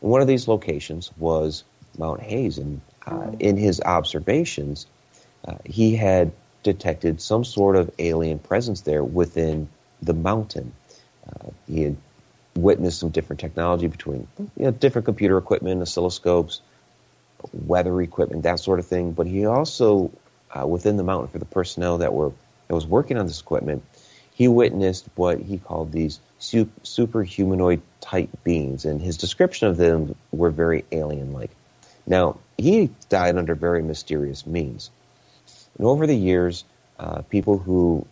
[0.02, 1.64] And one of these locations was
[1.98, 2.58] Mount Hayes.
[2.58, 4.88] And uh, in his observations,
[5.48, 6.32] uh, he had
[6.64, 9.68] detected some sort of alien presence there within
[10.02, 10.74] the mountain.
[11.28, 11.98] Uh, he had
[12.56, 16.62] witnessed some different technology between you know, different computer equipment, oscilloscopes,
[17.52, 19.12] weather equipment, that sort of thing.
[19.12, 20.12] But he also,
[20.58, 22.32] uh, within the mountain, for the personnel that were
[22.68, 23.84] that was working on this equipment,
[24.34, 30.16] he witnessed what he called these super humanoid type beings, and his description of them
[30.32, 31.52] were very alien like.
[32.06, 34.92] Now, he died under very mysterious means.
[35.78, 36.64] And over the years,
[37.00, 38.06] uh, people who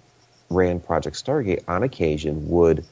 [0.49, 2.86] ran Project Stargate on occasion would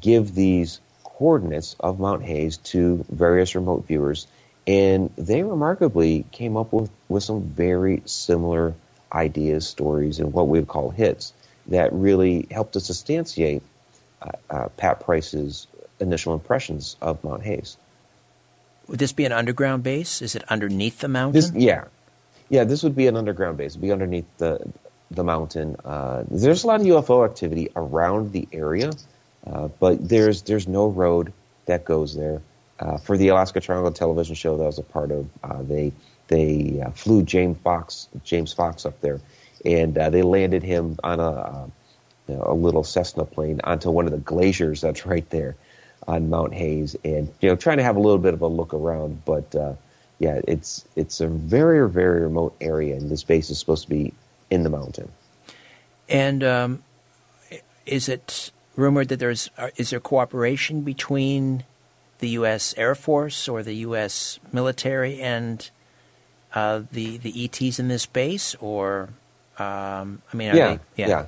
[0.00, 4.26] give these coordinates of Mount Hayes to various remote viewers,
[4.66, 8.74] and they remarkably came up with, with some very similar
[9.12, 11.32] ideas, stories, and what we would call hits
[11.68, 13.62] that really helped to substantiate
[14.20, 15.66] uh, uh, Pat Price's
[15.98, 17.76] initial impressions of Mount Hayes.
[18.88, 20.22] Would this be an underground base?
[20.22, 21.40] Is it underneath the mountain?
[21.40, 21.84] This, yeah,
[22.48, 22.64] yeah.
[22.64, 23.72] This would be an underground base.
[23.72, 24.72] It'd be underneath the
[25.10, 25.76] the mountain.
[25.84, 28.92] Uh, there's a lot of UFO activity around the area,
[29.46, 31.32] uh, but there's there's no road
[31.66, 32.42] that goes there.
[32.78, 35.92] Uh, for the Alaska Triangle television show that I was a part of, uh, they
[36.28, 39.20] they flew James Fox James Fox up there
[39.66, 41.66] and uh, they landed him on a, uh,
[42.28, 45.56] you know, a little Cessna plane onto one of the glaciers that's right there
[46.06, 48.74] on Mount Hayes, and you know, trying to have a little bit of a look
[48.74, 49.24] around.
[49.24, 49.74] But uh,
[50.18, 54.12] yeah, it's it's a very very remote area, and this base is supposed to be
[54.50, 55.10] in the mountain.
[56.08, 56.82] And um,
[57.84, 61.64] is it rumored that there's uh, is there cooperation between
[62.18, 62.74] the U.S.
[62.76, 64.38] Air Force or the U.S.
[64.52, 65.68] military and
[66.54, 69.10] uh, the the ETs in this base, or
[69.58, 71.26] um, I mean, yeah, they, yeah, yeah,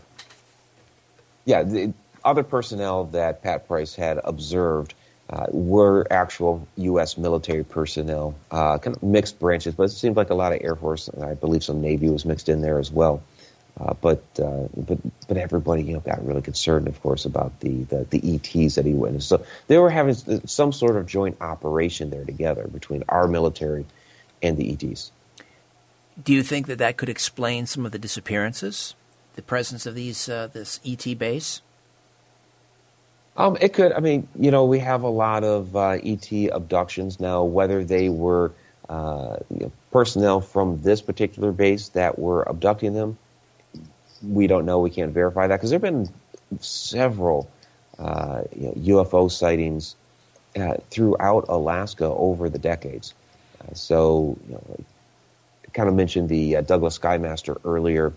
[1.45, 1.63] yeah.
[1.63, 1.93] The
[2.29, 4.95] other personnel that Pat Price had observed
[5.31, 7.19] uh, were actual U.S.
[7.19, 10.75] military personnel, uh, kind of mixed branches, but it seemed like a lot of Air
[10.75, 13.23] Force, and I believe some Navy was mixed in there as well.
[13.81, 17.85] Uh, but uh, but but everybody you know got really concerned, of course, about the,
[17.85, 19.29] the, the ETs that he witnessed.
[19.29, 20.15] So they were having
[20.47, 23.87] some sort of joint operation there together between our military
[24.43, 25.13] and the ETs.
[26.23, 28.97] Do you think that that could explain some of the disappearances,
[29.37, 31.63] the presence of these uh, this ET base?
[33.39, 33.93] Um, it could.
[33.93, 37.45] I mean, you know, we have a lot of uh, ET abductions now.
[37.45, 38.53] Whether they were
[38.89, 43.17] uh, you know, personnel from this particular base that were abducting them,
[44.23, 44.81] we don't know.
[44.81, 46.09] We can't verify that because there have been
[46.59, 47.49] several
[47.99, 49.95] uh, you know, UFO sightings
[50.57, 53.15] uh, throughout Alaska over the decades.
[53.61, 54.85] Uh, so, you know,
[55.75, 58.13] kind of mentioned the uh, Douglas Skymaster earlier.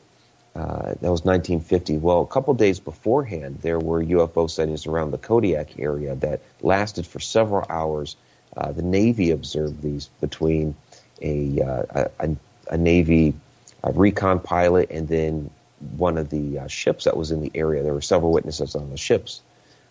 [0.54, 1.98] Uh, that was 1950.
[1.98, 7.08] Well, a couple days beforehand, there were UFO sightings around the Kodiak area that lasted
[7.08, 8.18] for several hours.
[8.56, 10.76] Uh, the Navy observed these between
[11.22, 12.36] a, uh, a,
[12.70, 13.34] a, Navy
[13.84, 15.50] a recon pilot and then
[15.98, 17.82] one of the uh, ships that was in the area.
[17.84, 19.42] There were several witnesses on the ships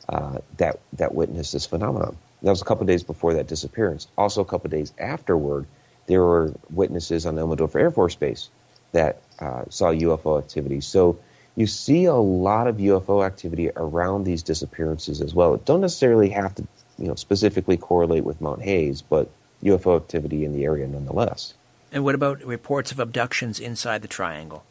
[0.09, 2.17] uh, that that witnessed this phenomenon.
[2.43, 4.09] That was a couple days before that disappearance.
[4.17, 5.67] Also, a couple days afterward,
[6.07, 8.51] there were witnesses on Elmendorf Air Force Base
[8.93, 10.81] that uh, saw UFO activity.
[10.81, 11.19] So
[11.57, 15.55] you see a lot of UFO activity around these disappearances as well.
[15.55, 16.67] It don't necessarily have to,
[16.99, 19.31] you know, specifically correlate with Mount Hayes, but
[19.63, 21.55] UFO activity in the area nonetheless.
[21.93, 24.65] And what about reports of abductions inside the triangle?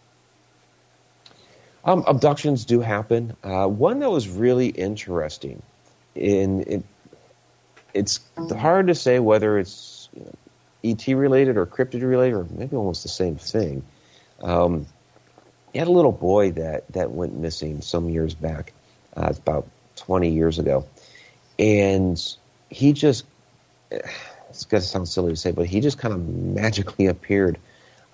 [1.83, 3.35] Um, abductions do happen.
[3.43, 5.61] Uh, one that was really interesting,
[6.15, 6.83] in it,
[7.93, 8.19] it's
[8.51, 10.31] hard to say whether it's you know,
[10.83, 13.83] ET related or cryptid related, or maybe almost the same thing.
[14.41, 14.87] Um,
[15.73, 18.73] he had a little boy that, that went missing some years back,
[19.15, 20.85] uh, about 20 years ago.
[21.57, 22.19] And
[22.69, 23.25] he just,
[23.91, 27.59] it's going to sound silly to say, but he just kind of magically appeared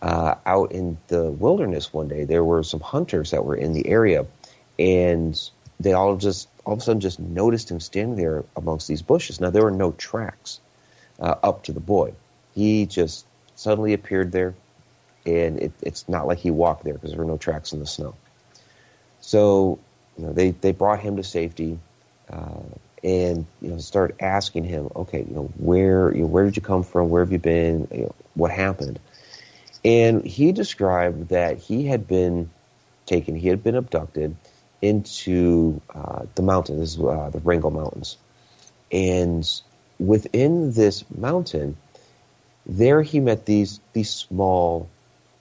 [0.02, 2.26] uh, out in the wilderness one day.
[2.26, 4.26] There were some hunters that were in the area,
[4.78, 5.40] and
[5.80, 9.40] they all just all of a sudden just noticed him standing there amongst these bushes.
[9.40, 10.60] Now there were no tracks
[11.20, 12.14] uh, up to the boy.
[12.54, 14.54] He just suddenly appeared there,
[15.26, 17.88] and it, it's not like he walked there because there were no tracks in the
[17.88, 18.16] snow.
[19.22, 19.80] So
[20.18, 21.80] you know, they they brought him to safety.
[22.30, 22.62] Uh,
[23.04, 26.62] and you know, start asking him, okay, you know, where you know, where did you
[26.62, 27.10] come from?
[27.10, 27.88] Where have you been?
[27.92, 29.00] You know, what happened?
[29.84, 32.50] And he described that he had been
[33.06, 34.36] taken, he had been abducted
[34.82, 38.18] into uh, the mountains, uh, the Wrangell Mountains.
[38.92, 39.48] And
[40.00, 41.78] within this mountain,
[42.66, 44.90] there he met these these small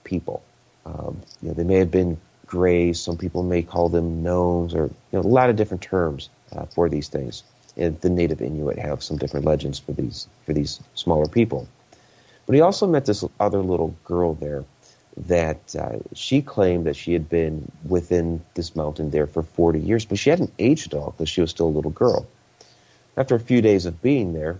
[0.05, 0.41] people.
[0.85, 3.01] Um, you know, they may have been grays.
[3.01, 6.65] Some people may call them gnomes, or you know, a lot of different terms uh,
[6.65, 7.43] for these things.
[7.75, 11.67] And the native Inuit have some different legends for these for these smaller people.
[12.45, 14.63] But he also met this other little girl there
[15.17, 20.05] that uh, she claimed that she had been within this mountain there for 40 years,
[20.05, 22.27] but she hadn't aged at all because she was still a little girl.
[23.17, 24.59] After a few days of being there,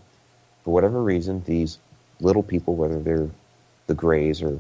[0.64, 1.78] for whatever reason, these
[2.22, 3.30] little people, whether they're
[3.88, 4.60] the Greys or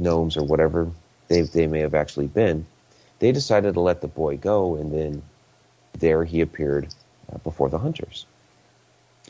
[0.00, 0.90] gnomes or whatever
[1.28, 2.66] they, they may have actually been,
[3.20, 5.22] they decided to let the boy go, and then
[5.98, 6.88] there he appeared
[7.32, 8.26] uh, before the hunters.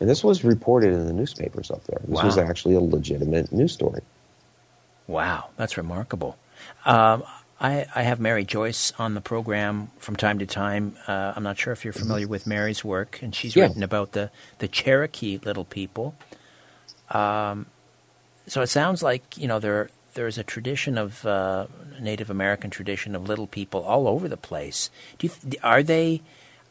[0.00, 2.00] And this was reported in the newspapers up there.
[2.00, 2.24] This wow.
[2.24, 4.00] was actually a legitimate news story.
[5.06, 6.38] Wow, that's remarkable.
[6.86, 7.24] Um,
[7.60, 10.96] I, I, have Mary Joyce on the program from time to time.
[11.06, 13.64] Uh, I'm not sure if you're familiar with Mary's work, and she's yeah.
[13.64, 16.14] written about the, the Cherokee little people.
[17.10, 17.66] Um,
[18.46, 21.66] so it sounds like you know there there's a tradition of uh,
[22.00, 24.90] Native American tradition of little people all over the place.
[25.20, 25.30] You,
[25.62, 26.22] are they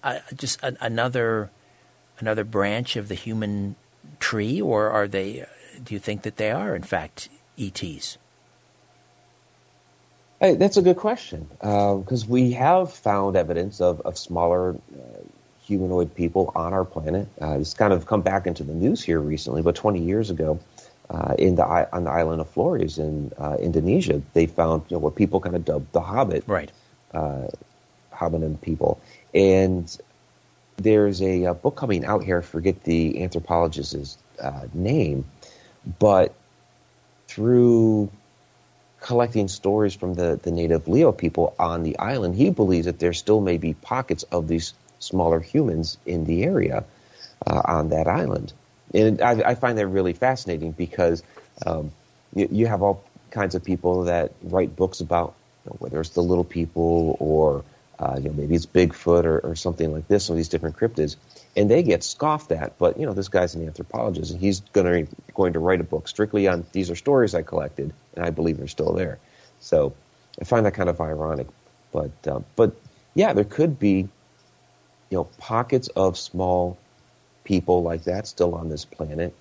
[0.04, 1.50] uh, just a, another
[2.20, 3.76] another branch of the human
[4.20, 5.46] tree, or are they?
[5.84, 8.18] Do you think that they are, in fact, ETs?
[10.40, 15.20] Hey, that's a good question because uh, we have found evidence of, of smaller uh,
[15.64, 17.28] humanoid people on our planet.
[17.42, 20.60] Uh, it's kind of come back into the news here recently, but 20 years ago,
[21.10, 25.00] uh, in the on the island of Flores in uh, Indonesia, they found you know
[25.00, 26.72] what people kind of dubbed the Hobbit, right?
[27.14, 27.48] Uh,
[28.14, 29.02] hominin people,
[29.34, 29.98] and
[30.78, 32.40] there's a, a, book coming out here.
[32.40, 35.26] I forget the anthropologist's uh, name,
[36.00, 36.34] but
[37.28, 38.12] through
[39.02, 43.14] collecting stories from the, the native Lio people on the island, he believes that there
[43.14, 46.84] still may be pockets of these smaller humans in the area
[47.48, 48.54] uh, on that island.
[48.94, 51.22] And I, I, find that really fascinating because
[51.66, 51.92] um,
[52.34, 56.10] you, you, have all kinds of people that write books about you know, whether it's
[56.10, 57.64] the little people or
[58.00, 60.78] uh, you know, maybe it's Bigfoot or, or something like this, some of these different
[60.78, 61.18] cryptids,
[61.58, 62.78] and they get scoffed at.
[62.78, 65.84] But you know, this guy's an anthropologist, and he's going to going to write a
[65.84, 69.20] book strictly on these are stories I collected, and I believe they're still there.
[69.60, 69.94] So
[70.40, 71.48] I find that kind of ironic.
[71.92, 72.74] But uh, but
[73.16, 74.08] yeah, there could be
[75.10, 76.78] you know pockets of small
[77.50, 79.34] people like that still on this planet,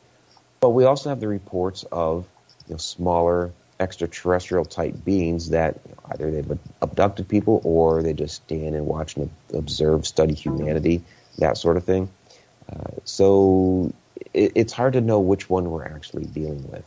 [0.61, 2.27] but we also have the reports of
[2.67, 5.79] you know, smaller extraterrestrial type beings that
[6.13, 11.03] either they've abducted people or they just stand and watch and observe, study humanity,
[11.37, 12.09] that sort of thing.
[12.73, 13.93] Uh, so
[14.33, 16.85] it, it's hard to know which one we're actually dealing with.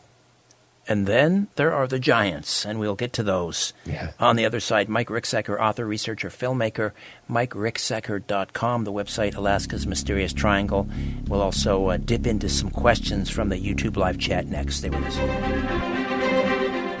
[0.88, 3.72] And then there are the giants, and we'll get to those.
[3.84, 4.12] Yeah.
[4.18, 6.92] On the other side, Mike Ricksecker, author, researcher, filmmaker,
[7.30, 10.88] MikeRicksecker.com, the website Alaska's Mysterious Triangle.
[11.28, 14.76] We'll also uh, dip into some questions from the YouTube live chat next.
[14.76, 15.18] Stay with us.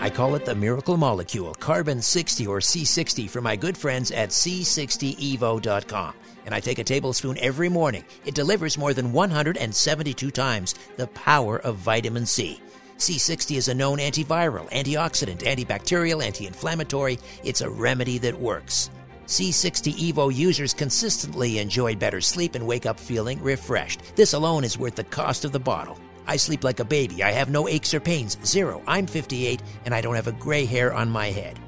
[0.00, 4.30] I call it the miracle molecule, carbon 60 or C60 for my good friends at
[4.30, 6.14] C60evo.com.
[6.44, 8.04] And I take a tablespoon every morning.
[8.24, 12.60] It delivers more than 172 times the power of vitamin C.
[13.02, 17.18] C60 is a known antiviral, antioxidant, antibacterial, anti inflammatory.
[17.42, 18.90] It's a remedy that works.
[19.26, 24.14] C60 Evo users consistently enjoy better sleep and wake up feeling refreshed.
[24.14, 25.98] This alone is worth the cost of the bottle.
[26.28, 27.24] I sleep like a baby.
[27.24, 28.38] I have no aches or pains.
[28.44, 28.80] Zero.
[28.86, 31.58] I'm 58 and I don't have a gray hair on my head.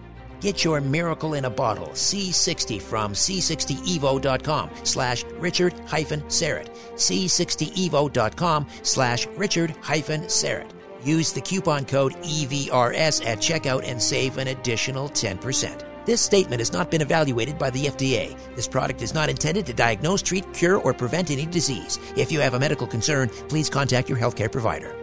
[0.41, 6.71] Get your miracle in a bottle, C60 from C60evo.com slash Richard hyphen Syrett.
[6.95, 10.71] C60evo.com slash Richard hyphen Syrett.
[11.05, 16.07] Use the coupon code EVRS at checkout and save an additional 10%.
[16.07, 18.37] This statement has not been evaluated by the FDA.
[18.55, 21.99] This product is not intended to diagnose, treat, cure, or prevent any disease.
[22.17, 24.95] If you have a medical concern, please contact your healthcare provider.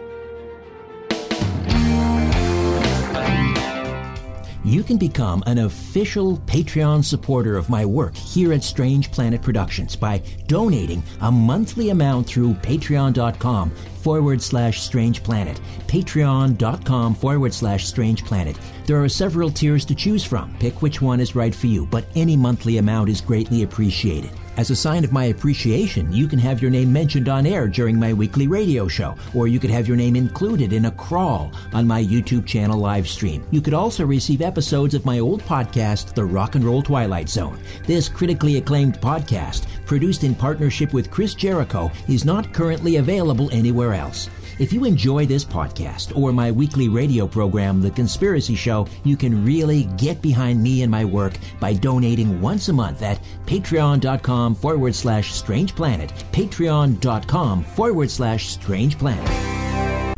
[4.72, 9.94] you can become an official Patreon supporter of my work here at Strange Planet Productions
[9.94, 13.70] by donating a monthly amount through patreon.com
[14.02, 15.60] forward slash strange planet.
[15.86, 18.58] Patreon.com forward slash strange planet.
[18.86, 20.54] There are several tiers to choose from.
[20.58, 24.30] Pick which one is right for you, but any monthly amount is greatly appreciated.
[24.58, 27.98] As a sign of my appreciation, you can have your name mentioned on air during
[27.98, 31.86] my weekly radio show, or you could have your name included in a crawl on
[31.86, 33.46] my YouTube channel live stream.
[33.50, 37.58] You could also receive episodes of my old podcast, The Rock and Roll Twilight Zone.
[37.86, 43.91] This critically acclaimed podcast, produced in partnership with Chris Jericho, is not currently available anywhere
[43.94, 44.28] else.
[44.58, 49.44] If you enjoy this podcast or my weekly radio program, The Conspiracy Show, you can
[49.44, 54.94] really get behind me and my work by donating once a month at patreon.com forward
[54.94, 56.12] slash strange planet.
[56.32, 59.28] Patreon.com forward slash strange planet.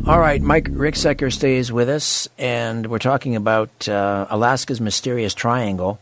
[0.05, 5.99] All right, Mike Ricksecker stays with us, and we're talking about uh, Alaska's mysterious triangle.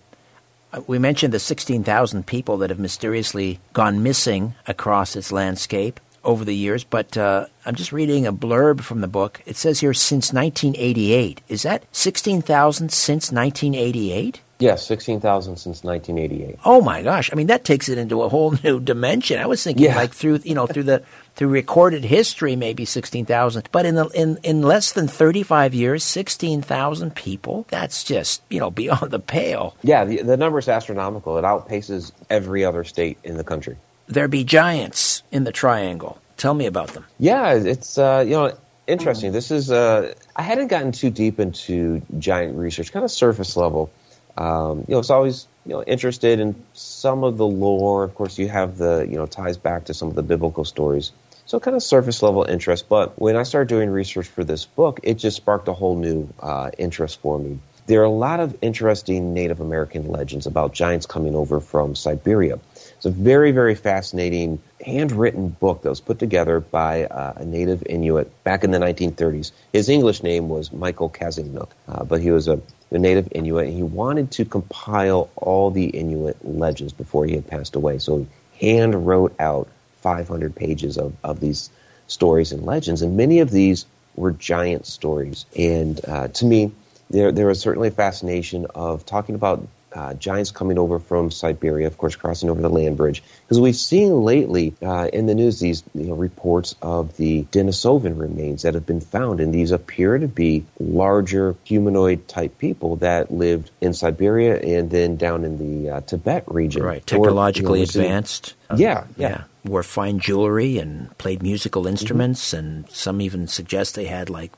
[0.74, 6.46] Uh, we mentioned the 16,000 people that have mysteriously gone missing across its landscape over
[6.46, 9.42] the years, but uh, I'm just reading a blurb from the book.
[9.46, 11.42] It says here since 1988.
[11.50, 14.42] Is that 16,000 since 1988?
[14.60, 16.58] Yes, 16,000 since 1988.
[16.64, 17.30] Oh my gosh.
[17.34, 19.40] I mean, that takes it into a whole new dimension.
[19.40, 19.96] I was thinking Yeah.
[19.98, 21.04] like through, you know, through the
[21.36, 27.16] through recorded history maybe 16,000, but in the in in less than 35 years, 16,000
[27.16, 27.66] people.
[27.70, 29.76] That's just, you know, beyond the pale.
[29.84, 31.38] Yeah, the, the number is astronomical.
[31.38, 33.76] It outpaces every other state in the country.
[34.08, 36.20] There be giants in the triangle.
[36.38, 37.06] Tell me about them.
[37.20, 39.32] Yeah, it's uh, you know interesting.
[39.32, 43.91] This is uh, I hadn't gotten too deep into giant research, kind of surface level.
[44.36, 48.04] Um, you know, it's always you know interested in some of the lore.
[48.04, 51.12] Of course, you have the you know ties back to some of the biblical stories.
[51.45, 52.88] So kind of surface level interest.
[52.89, 56.34] But when I started doing research for this book, it just sparked a whole new
[56.39, 57.60] uh, interest for me.
[57.86, 62.60] There are a lot of interesting Native American legends about giants coming over from Siberia.
[63.04, 67.84] It's a very, very fascinating handwritten book that was put together by uh, a native
[67.86, 69.51] Inuit back in the 1930s.
[69.74, 73.76] His English name was Michael Kazimnook, uh, but he was a, a native Inuit, and
[73.76, 77.97] he wanted to compile all the Inuit legends before he had passed away.
[77.97, 79.68] So he hand wrote out
[79.99, 81.72] 500 pages of, of these
[82.08, 83.86] stories and legends, and many of these
[84.16, 85.45] were giant stories.
[85.58, 86.72] And uh, to me,
[87.10, 91.88] there, there was certainly a fascination of talking about uh, giants coming over from Siberia,
[91.88, 93.24] of course, crossing over the land bridge.
[93.44, 98.20] Because we've seen lately uh, in the news these you know, reports of the Denisovan
[98.20, 103.32] remains that have been found, and these appear to be larger humanoid type people that
[103.32, 106.84] lived in Siberia and then down in the uh, Tibet region.
[106.84, 108.56] Right, Or, you know, technologically we're advanced.
[108.76, 109.44] Yeah, yeah.
[109.66, 114.52] Wore fine jewelry and played musical instruments, and some even suggest they had like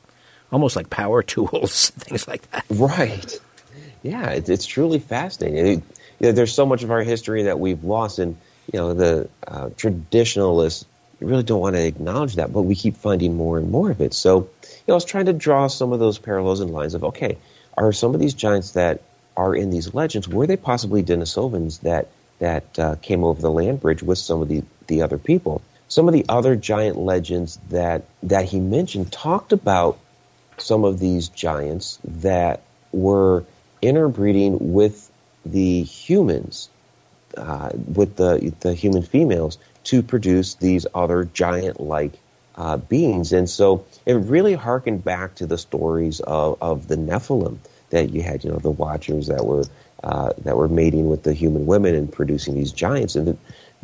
[0.52, 2.66] almost like power tools, things like that.
[2.70, 3.40] Right.
[4.06, 5.66] Yeah, it, it's truly fascinating.
[5.66, 5.84] It,
[6.20, 8.38] you know, there's so much of our history that we've lost, and
[8.72, 10.86] you know the uh, traditionalists
[11.20, 14.14] really don't want to acknowledge that, but we keep finding more and more of it.
[14.14, 17.04] So, you know, I was trying to draw some of those parallels and lines of
[17.04, 17.38] okay,
[17.76, 19.02] are some of these giants that
[19.36, 23.82] are in these legends were they possibly Denisovans that that uh, came over the land
[23.82, 25.64] bridge with some of the the other people?
[25.88, 29.98] Some of the other giant legends that that he mentioned talked about
[30.58, 33.46] some of these giants that were
[33.88, 35.12] interbreeding with
[35.46, 36.70] the humans,
[37.38, 42.14] uh, with the the human females, to produce these other giant-like
[42.56, 43.34] uh, beings.
[43.34, 47.58] And so it really harkened back to the stories of, of the Nephilim
[47.90, 49.66] that you had, you know, the Watchers that were
[50.04, 53.16] uh, that were mating with the human women and producing these giants.
[53.16, 53.38] And the,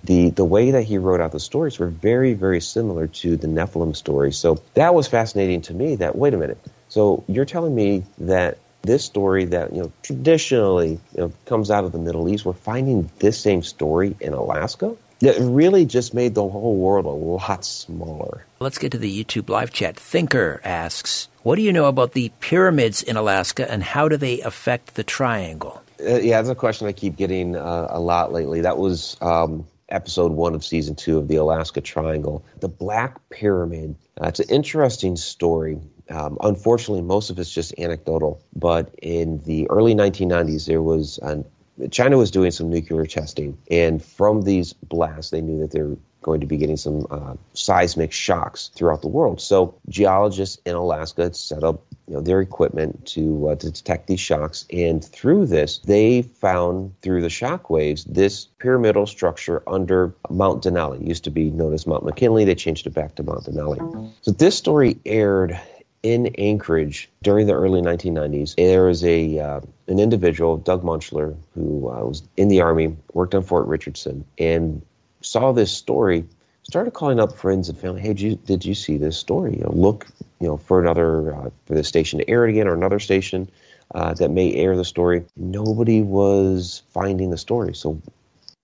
[0.04, 3.48] the the way that he wrote out the stories were very very similar to the
[3.48, 4.38] Nephilim stories.
[4.38, 5.98] So that was fascinating to me.
[5.98, 6.58] That wait a minute.
[6.90, 11.84] So you're telling me that this story that you know traditionally you know, comes out
[11.84, 14.96] of the Middle East, we're finding this same story in Alaska.
[15.22, 18.44] It really just made the whole world a lot smaller.
[18.60, 19.96] Let's get to the YouTube live chat.
[19.96, 24.42] Thinker asks, What do you know about the pyramids in Alaska and how do they
[24.42, 25.84] affect the triangle?
[26.00, 28.62] Uh, yeah, that's a question I keep getting uh, a lot lately.
[28.62, 32.44] That was um, episode one of season two of the Alaska Triangle.
[32.60, 33.96] The Black Pyramid.
[34.20, 35.80] Uh, it's an interesting story.
[36.12, 38.42] Um, unfortunately, most of it's just anecdotal.
[38.56, 41.46] But in the early 1990s, there was an
[41.90, 45.98] China was doing some nuclear testing, and from these blasts, they knew that they were
[46.22, 49.42] going to be getting some uh, seismic shocks throughout the world.
[49.42, 54.20] So geologists in Alaska set up you know, their equipment to uh, to detect these
[54.20, 60.64] shocks, and through this, they found through the shock waves this pyramidal structure under Mount
[60.64, 61.02] Denali.
[61.02, 62.46] It used to be known as Mount McKinley.
[62.46, 64.12] They changed it back to Mount Denali.
[64.22, 65.60] So this story aired
[66.04, 68.56] in Anchorage during the early 1990s.
[68.56, 73.36] There was a uh, an individual, Doug Munchler, who uh, was in the army, worked
[73.36, 74.82] on Fort Richardson, and
[75.22, 76.26] saw this story.
[76.64, 78.02] Started calling up friends and family.
[78.02, 79.58] Hey, did you, did you see this story?
[79.58, 80.08] You know, look,
[80.40, 83.50] you know, for another uh, for the station to air it again, or another station
[83.94, 85.26] uh, that may air the story.
[85.36, 88.02] Nobody was finding the story, so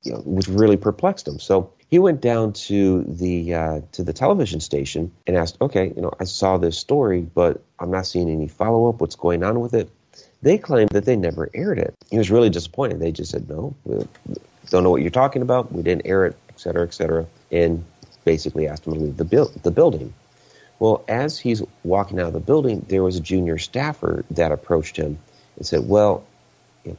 [0.04, 1.40] you know, which really perplexed him.
[1.40, 6.02] So he went down to the uh, to the television station and asked, "Okay, you
[6.02, 9.00] know, I saw this story, but I'm not seeing any follow up.
[9.00, 9.90] What's going on with it?"
[10.42, 11.96] They claimed that they never aired it.
[12.10, 13.00] He was really disappointed.
[13.00, 14.06] They just said, "No, we
[14.70, 15.72] don't know what you're talking about.
[15.72, 17.84] We didn't air it, et cetera, et cetera," and
[18.26, 20.14] basically asked him to leave the bu- the building.
[20.80, 24.98] Well, as he's walking out of the building, there was a junior staffer that approached
[24.98, 25.18] him
[25.56, 26.24] and said, "Well,"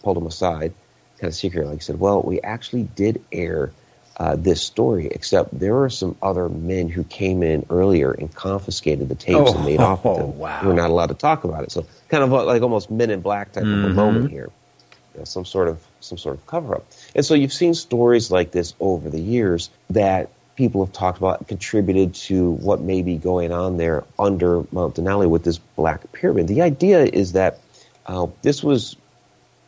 [0.03, 0.73] pulled him aside,
[1.19, 3.71] kind of secretly, like said, "Well, we actually did air."
[4.19, 9.09] Uh, this story, except there were some other men who came in earlier and confiscated
[9.09, 10.39] the tapes Oh, and made off with them.
[10.45, 10.61] wow.
[10.65, 11.71] We're not allowed to talk about it.
[11.71, 14.51] So kind of like almost Men in Black type of a moment here,
[15.15, 16.87] you know, some sort of some sort of cover up.
[17.15, 21.47] And so you've seen stories like this over the years that people have talked about
[21.47, 26.49] contributed to what may be going on there under Mount Denali with this Black Pyramid.
[26.49, 27.61] The idea is that
[28.05, 28.97] uh, this was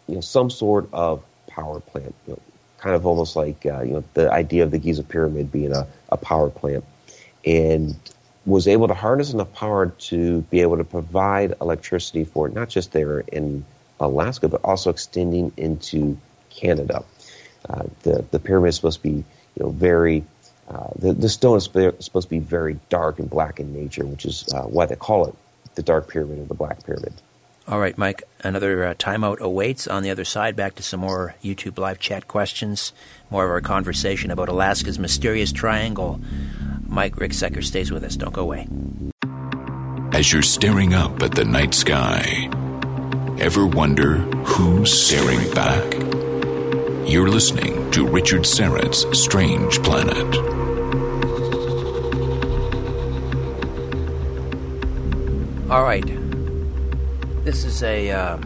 [0.09, 2.41] you know some sort of power plant, you know,
[2.81, 5.87] kind of almost like uh, you know the idea of the Giza pyramid being a,
[6.09, 6.85] a power plant,
[7.45, 7.95] and
[8.47, 12.93] was able to harness enough power to be able to provide electricity for not just
[12.93, 13.65] there in
[14.01, 16.19] Alaska, but also extending into
[16.49, 17.05] Canada.
[17.69, 19.25] Uh, the the pyramid is supposed to be you
[19.59, 20.25] know very
[20.69, 24.25] uh, the, the stone is supposed to be very dark and black in nature, which
[24.25, 25.35] is uh, why they call it
[25.75, 27.13] the dark pyramid or the black pyramid.
[27.71, 29.87] All right, Mike, another uh, timeout awaits.
[29.87, 32.93] On the other side, back to some more YouTube live chat questions,
[33.31, 36.21] more of our conversation about Alaska's mysterious triangle.
[36.89, 38.17] Mike Ricksecker stays with us.
[38.17, 38.67] Don't go away.
[40.13, 42.51] As you're staring up at the night sky,
[43.39, 45.95] ever wonder who's staring back?
[47.09, 50.35] You're listening to Richard Syrett's Strange Planet.
[55.71, 56.20] All right.
[57.45, 58.11] This is a.
[58.11, 58.39] Uh,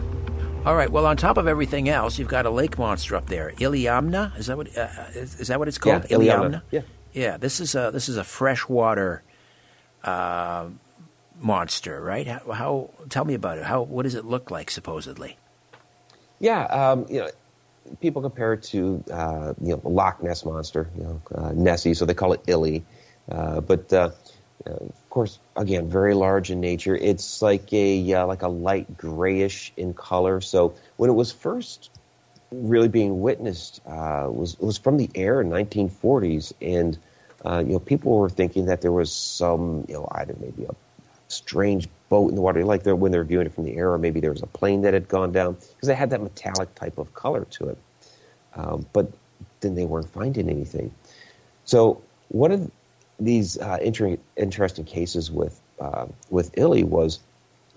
[0.65, 0.89] all right.
[0.89, 4.37] Well, on top of everything else, you've got a lake monster up there, Iliamna.
[4.37, 4.75] Is that what?
[4.75, 6.05] Uh, is, is that what it's called?
[6.09, 6.61] Yeah, Iliamna.
[6.71, 6.81] Yeah.
[7.11, 7.37] Yeah.
[7.37, 9.21] This is a this is a freshwater
[10.03, 10.69] uh,
[11.41, 12.25] monster, right?
[12.25, 12.89] How, how?
[13.09, 13.65] Tell me about it.
[13.65, 13.81] How?
[13.81, 15.37] What does it look like, supposedly?
[16.39, 17.29] Yeah, um, you know,
[17.99, 22.05] people compare it to uh, you know Loch Ness monster, you know uh, Nessie, so
[22.05, 22.85] they call it Illy.
[23.29, 23.91] Uh, but
[24.67, 26.95] uh, of course, again, very large in nature.
[26.95, 30.41] It's like a uh, like a light grayish in color.
[30.41, 31.89] So when it was first
[32.51, 36.97] really being witnessed, uh, was was from the air in 1940s, and
[37.45, 40.75] uh, you know people were thinking that there was some you know either maybe a
[41.27, 44.19] strange boat in the water, like when they're viewing it from the air, or maybe
[44.19, 47.13] there was a plane that had gone down because it had that metallic type of
[47.13, 47.77] color to it.
[48.55, 49.11] Um, but
[49.59, 50.93] then they weren't finding anything.
[51.65, 52.71] So one of
[53.19, 57.19] these uh, inter- interesting cases with uh, with Illy was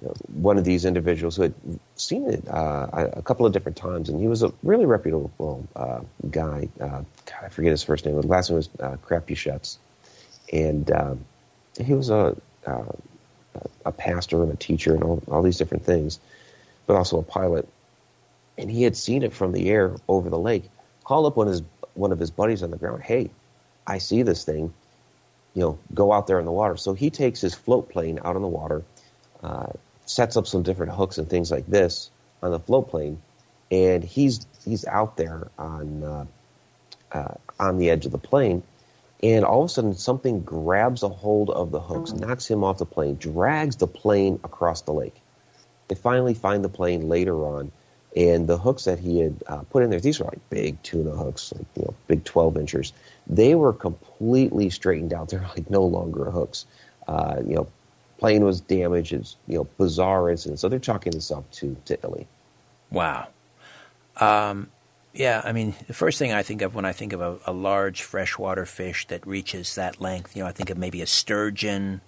[0.01, 1.55] you know, one of these individuals who had
[1.97, 6.01] seen it uh, a, couple of different times, and he was a really reputable uh,
[6.30, 6.68] guy.
[6.80, 8.20] Uh, God, I forget his first name.
[8.20, 9.78] The last name was uh, Krapuschetz,
[10.53, 11.24] and um,
[11.80, 12.36] he was a
[12.66, 12.93] uh,
[13.84, 16.20] a pastor and a teacher and all, all these different things,
[16.86, 17.68] but also a pilot.
[18.57, 20.64] And he had seen it from the air over the lake.
[21.05, 21.62] Called up one of his
[21.95, 23.03] one of his buddies on the ground.
[23.03, 23.30] Hey,
[23.86, 24.72] I see this thing.
[25.55, 26.76] You know, go out there in the water.
[26.76, 28.84] So he takes his float plane out on the water,
[29.42, 29.72] uh,
[30.07, 32.11] sets up some different hooks and things like this
[32.42, 33.20] on the float plane,
[33.70, 36.26] and he's he's out there on uh,
[37.12, 38.62] uh, on the edge of the plane,
[39.22, 42.78] and all of a sudden something grabs a hold of the hooks, knocks him off
[42.78, 45.16] the plane, drags the plane across the lake.
[45.88, 47.72] They finally find the plane later on,
[48.16, 51.11] and the hooks that he had uh, put in there, these were like big tuna
[51.11, 52.92] hooks, like you know, big 12 inchers.
[53.29, 55.29] They were completely straightened out.
[55.29, 56.66] They're like no longer hooks.
[57.07, 57.68] Uh, you know,
[58.18, 59.12] plane was damaged.
[59.12, 60.61] It's you know bizarre incident.
[60.61, 62.26] So they're chalking this up to to Illy.
[62.91, 63.29] Wow.
[64.16, 64.70] Um,
[65.12, 67.53] yeah, I mean, the first thing I think of when I think of a, a
[67.53, 72.01] large freshwater fish that reaches that length, you know, I think of maybe a sturgeon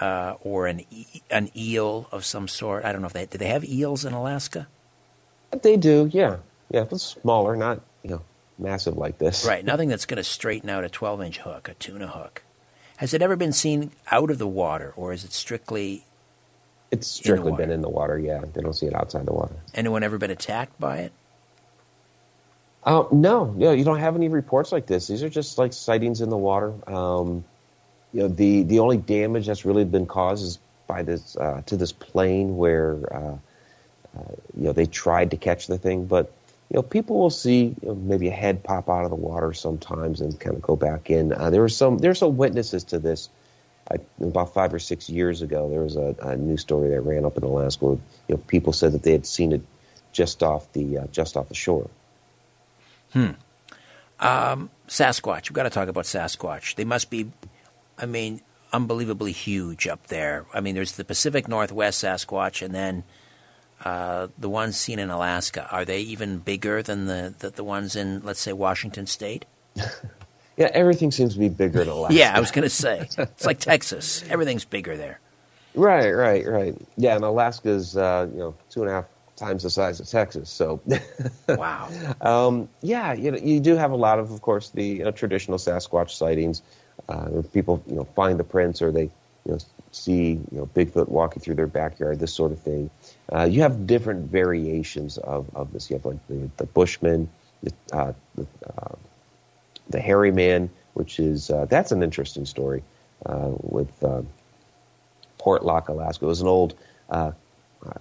[0.00, 2.84] uh, or an e- an eel of some sort.
[2.84, 4.68] I don't know if they do they have eels in Alaska.
[5.62, 6.38] They do, yeah,
[6.70, 8.22] yeah, but smaller, not you know
[8.58, 9.44] massive like this.
[9.46, 12.42] Right, nothing that's going to straighten out a 12 inch hook, a tuna hook.
[12.98, 16.04] Has it ever been seen out of the water, or is it strictly
[16.90, 17.62] It's strictly water.
[17.64, 18.18] been in the water.
[18.18, 19.54] Yeah, they don't see it outside the water.
[19.74, 21.12] anyone ever been attacked by it?
[22.84, 25.08] Uh, no, no, you don't have any reports like this.
[25.08, 26.72] These are just like sightings in the water.
[26.88, 27.44] Um,
[28.12, 31.76] you know, the the only damage that's really been caused is by this uh, to
[31.76, 33.38] this plane where uh,
[34.16, 36.32] uh, you know they tried to catch the thing, but
[36.70, 39.52] you know people will see you know, maybe a head pop out of the water
[39.52, 41.32] sometimes and kind of go back in.
[41.32, 43.28] Uh, there were some there's some witnesses to this.
[43.88, 47.24] I, about five or six years ago, there was a, a news story that ran
[47.24, 47.98] up in Alaska where
[48.28, 49.62] you know people said that they had seen it
[50.12, 51.88] just off the uh, just off the shore.
[53.12, 53.30] Hmm.
[54.18, 55.48] Um, Sasquatch.
[55.48, 56.74] We've got to talk about Sasquatch.
[56.74, 57.30] They must be,
[57.98, 58.40] I mean,
[58.72, 60.46] unbelievably huge up there.
[60.54, 63.04] I mean, there's the Pacific Northwest Sasquatch, and then
[63.84, 65.68] uh, the ones seen in Alaska.
[65.70, 69.44] Are they even bigger than the, the, the ones in, let's say, Washington State?
[70.56, 72.14] yeah, everything seems to be bigger in Alaska.
[72.14, 74.24] yeah, I was going to say it's like Texas.
[74.28, 75.20] Everything's bigger there.
[75.74, 76.74] Right, right, right.
[76.96, 79.04] Yeah, and Alaska's uh, you know two and a half
[79.36, 80.50] times the size of Texas.
[80.50, 80.80] So,
[81.48, 81.88] wow.
[82.20, 85.10] Um, yeah, you know, you do have a lot of, of course, the you know,
[85.10, 86.62] traditional Sasquatch sightings.
[87.08, 89.58] Uh, people, you know, find the prints or they, you know,
[89.92, 92.90] see, you know, Bigfoot walking through their backyard, this sort of thing.
[93.32, 95.90] Uh, you have different variations of, of this.
[95.90, 97.28] You have like the, the Bushman,
[97.62, 98.94] the, uh, the, uh,
[99.90, 102.82] the hairy man, which is uh, that's an interesting story
[103.24, 103.88] uh, with
[105.38, 106.24] Portlock, Alaska.
[106.24, 106.74] It was an old
[107.10, 107.32] uh,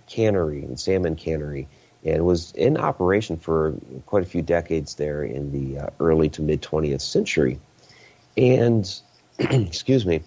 [0.07, 1.67] cannery and salmon cannery,
[2.03, 3.73] and was in operation for
[4.05, 7.59] quite a few decades there in the early to mid 20th century.
[8.37, 8.87] And,
[9.39, 10.21] excuse me,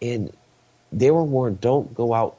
[0.00, 0.32] and
[0.92, 2.36] they were warned don't go out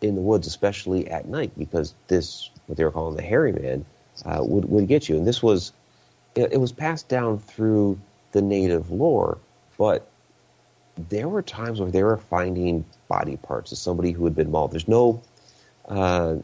[0.00, 3.84] in the woods, especially at night, because this, what they were calling the hairy man,
[4.24, 5.16] uh, would, would get you.
[5.16, 5.72] And this was,
[6.34, 7.98] it, it was passed down through
[8.32, 9.38] the native lore,
[9.78, 10.08] but
[11.08, 14.72] there were times where they were finding body parts of somebody who had been mauled.
[14.72, 15.22] There's no,
[15.88, 16.36] uh,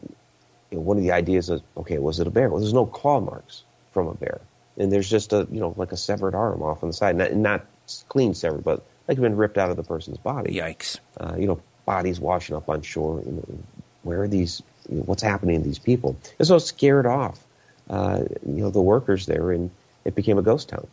[0.71, 2.49] you know, one of the ideas is, okay, was it a bear?
[2.49, 4.41] Well, there's no claw marks from a bear.
[4.77, 7.15] And there's just a, you know, like a severed arm off on the side.
[7.15, 7.65] Not, not
[8.09, 10.55] clean severed, but like it'd been ripped out of the person's body.
[10.55, 10.99] Yikes.
[11.19, 13.21] Uh, you know, bodies washing up on shore.
[13.25, 13.59] You know,
[14.03, 16.15] where are these, you know, what's happening to these people?
[16.39, 17.43] And so it scared off,
[17.89, 19.71] uh, you know, the workers there and
[20.05, 20.87] it became a ghost town.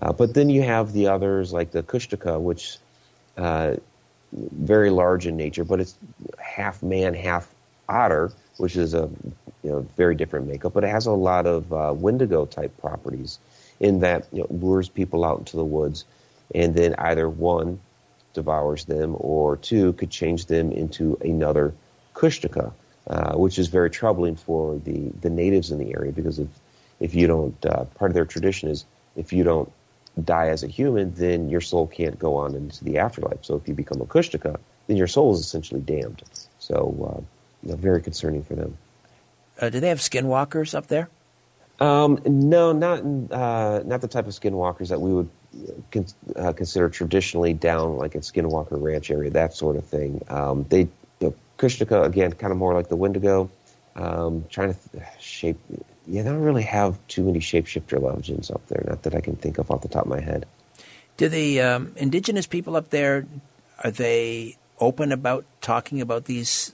[0.00, 2.78] Uh, but then you have the others like the Kushtaka, which
[3.36, 3.74] uh,
[4.32, 5.96] very large in nature, but it's
[6.38, 7.48] half man, half
[7.88, 9.08] otter, which is a
[9.62, 10.72] you know very different makeup.
[10.72, 13.38] But it has a lot of uh, Wendigo type properties
[13.80, 16.04] in that you know, lures people out into the woods,
[16.54, 17.80] and then either one
[18.34, 21.74] devours them, or two could change them into another
[22.14, 22.72] Kushtaka,
[23.06, 26.48] uh, which is very troubling for the the natives in the area because if
[27.00, 28.84] if you don't, uh, part of their tradition is
[29.16, 29.70] if you don't
[30.22, 33.38] die as a human, then your soul can't go on into the afterlife.
[33.42, 36.22] So if you become a Kushtaka, then your soul is essentially damned.
[36.58, 37.20] So, uh,
[37.62, 38.78] you know, very concerning for them.
[39.60, 41.08] Uh, do they have skinwalkers up there?
[41.80, 45.28] Um, no, not uh, not the type of skinwalkers that we would
[45.90, 50.24] con- uh, consider traditionally down like in Skinwalker Ranch area, that sort of thing.
[50.28, 50.88] Um, they,
[51.20, 51.34] you
[51.90, 53.50] know, again, kind of more like the Wendigo,
[53.96, 55.58] um, trying to th- shape
[56.06, 58.84] yeah, they don't really have too many shapeshifter legends up there.
[58.86, 60.46] Not that I can think of off the top of my head.
[61.16, 63.26] Do the um, indigenous people up there
[63.82, 66.72] are they open about talking about these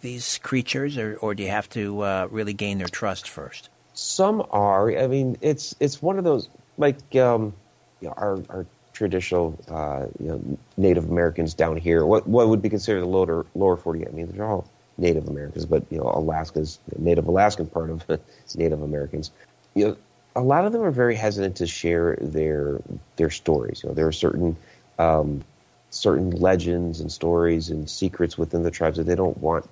[0.00, 3.68] these creatures, or, or do you have to uh, really gain their trust first?
[3.94, 4.96] Some are.
[4.96, 6.48] I mean, it's it's one of those
[6.78, 7.54] like um,
[8.02, 12.04] you know, our our traditional uh, you know, Native Americans down here.
[12.04, 14.06] What what would be considered the lower lower forty?
[14.06, 18.04] I mean, they're all Native Americans, but you know, Alaska's Native Alaskan part of
[18.54, 19.30] Native Americans.
[19.74, 19.96] You know,
[20.36, 22.80] a lot of them are very hesitant to share their
[23.16, 23.82] their stories.
[23.82, 24.56] You know, there are certain
[24.98, 25.44] um,
[25.90, 29.68] certain legends and stories and secrets within the tribes that they don't want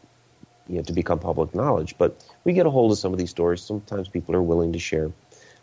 [0.69, 1.97] you know to become public knowledge.
[1.99, 3.61] But we get a hold of some of these stories.
[3.61, 5.11] Sometimes people are willing to share.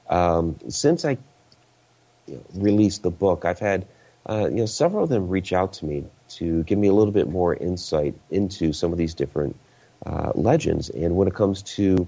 [0.10, 1.18] Um, since I
[2.28, 3.88] you know, released the book, I've had
[4.30, 7.14] uh, you know several of them reach out to me to give me a little
[7.14, 9.56] bit more insight into some of these different
[10.06, 10.90] uh, legends.
[10.90, 12.08] And when it comes to, you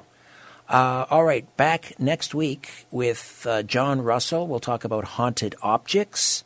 [0.69, 4.47] Uh, all right, back next week with uh, John Russell.
[4.47, 6.45] We'll talk about haunted objects.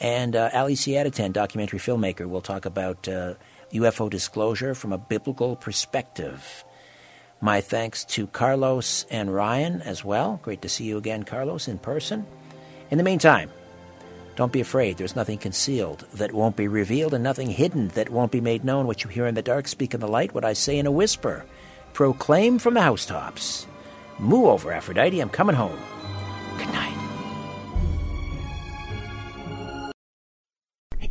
[0.00, 5.56] And uh, Ali Siadatan, documentary filmmaker, will talk about UFO uh, disclosure from a biblical
[5.56, 6.64] perspective.
[7.44, 10.40] My thanks to Carlos and Ryan as well.
[10.42, 12.24] Great to see you again, Carlos, in person.
[12.90, 13.50] In the meantime,
[14.34, 14.96] don't be afraid.
[14.96, 18.86] There's nothing concealed that won't be revealed, and nothing hidden that won't be made known.
[18.86, 20.32] What you hear in the dark, speak in the light.
[20.32, 21.44] What I say in a whisper
[21.92, 23.66] proclaim from the housetops.
[24.18, 25.78] Moo over, Aphrodite, I'm coming home.
[26.56, 26.96] Good night.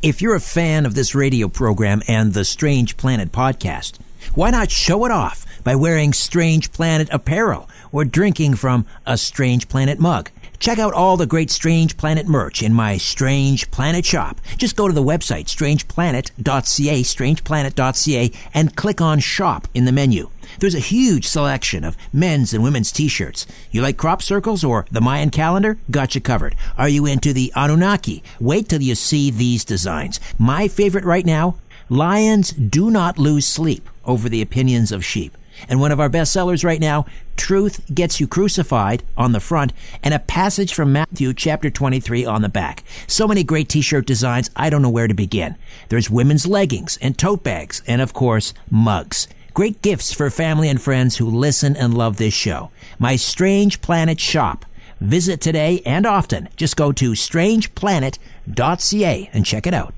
[0.01, 3.99] If you're a fan of this radio program and the Strange Planet podcast,
[4.33, 9.67] why not show it off by wearing Strange Planet apparel or drinking from a Strange
[9.69, 10.29] Planet mug?
[10.63, 14.39] Check out all the great Strange Planet merch in my Strange Planet shop.
[14.57, 20.29] Just go to the website, strangeplanet.ca, strangeplanet.ca, and click on shop in the menu.
[20.59, 23.45] There's a huge selection of men's and women's t-shirts.
[23.71, 25.77] You like crop circles or the Mayan calendar?
[25.91, 26.55] Got you covered.
[26.77, 28.23] Are you into the Anunnaki?
[28.39, 30.19] Wait till you see these designs.
[30.37, 31.55] My favorite right now,
[31.89, 35.37] lions do not lose sleep over the opinions of sheep.
[35.67, 39.73] And one of our best sellers right now, Truth Gets You Crucified on the front
[40.03, 42.83] and a passage from Matthew chapter 23 on the back.
[43.07, 45.55] So many great t-shirt designs, I don't know where to begin.
[45.89, 49.27] There's women's leggings and tote bags and of course, mugs.
[49.53, 52.71] Great gifts for family and friends who listen and love this show.
[52.97, 54.65] My Strange Planet shop.
[54.99, 56.49] Visit today and often.
[56.55, 59.93] Just go to strangeplanet.ca and check it out.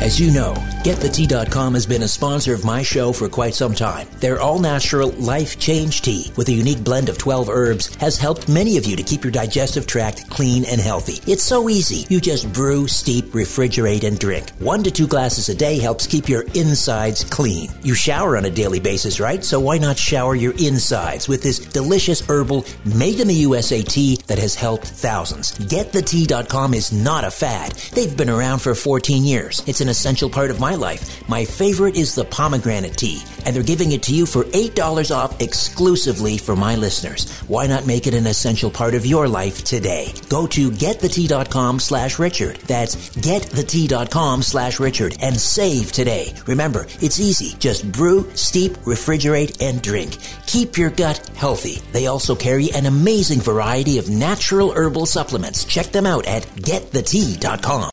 [0.00, 0.54] As you know,
[0.86, 4.06] GetTheTea.com has been a sponsor of my show for quite some time.
[4.20, 8.48] Their all natural life change tea with a unique blend of 12 herbs has helped
[8.48, 11.28] many of you to keep your digestive tract clean and healthy.
[11.28, 12.06] It's so easy.
[12.08, 14.50] You just brew, steep, refrigerate, and drink.
[14.60, 17.68] One to two glasses a day helps keep your insides clean.
[17.82, 19.42] You shower on a daily basis, right?
[19.42, 24.20] So why not shower your insides with this delicious herbal made in the USA tea
[24.28, 25.50] that has helped thousands?
[25.58, 27.72] GetTheTea.com is not a fad.
[27.92, 29.64] They've been around for 14 years.
[29.66, 31.28] It's an essential part of my life.
[31.28, 35.40] My favorite is the pomegranate tea, and they're giving it to you for $8 off
[35.40, 37.30] exclusively for my listeners.
[37.48, 40.12] Why not make it an essential part of your life today?
[40.28, 42.56] Go to getthetea.com slash Richard.
[42.66, 46.34] That's getthetea.com slash Richard and save today.
[46.46, 47.56] Remember, it's easy.
[47.58, 50.16] Just brew, steep, refrigerate, and drink.
[50.46, 51.82] Keep your gut healthy.
[51.92, 55.64] They also carry an amazing variety of natural herbal supplements.
[55.64, 57.76] Check them out at getthetea.com.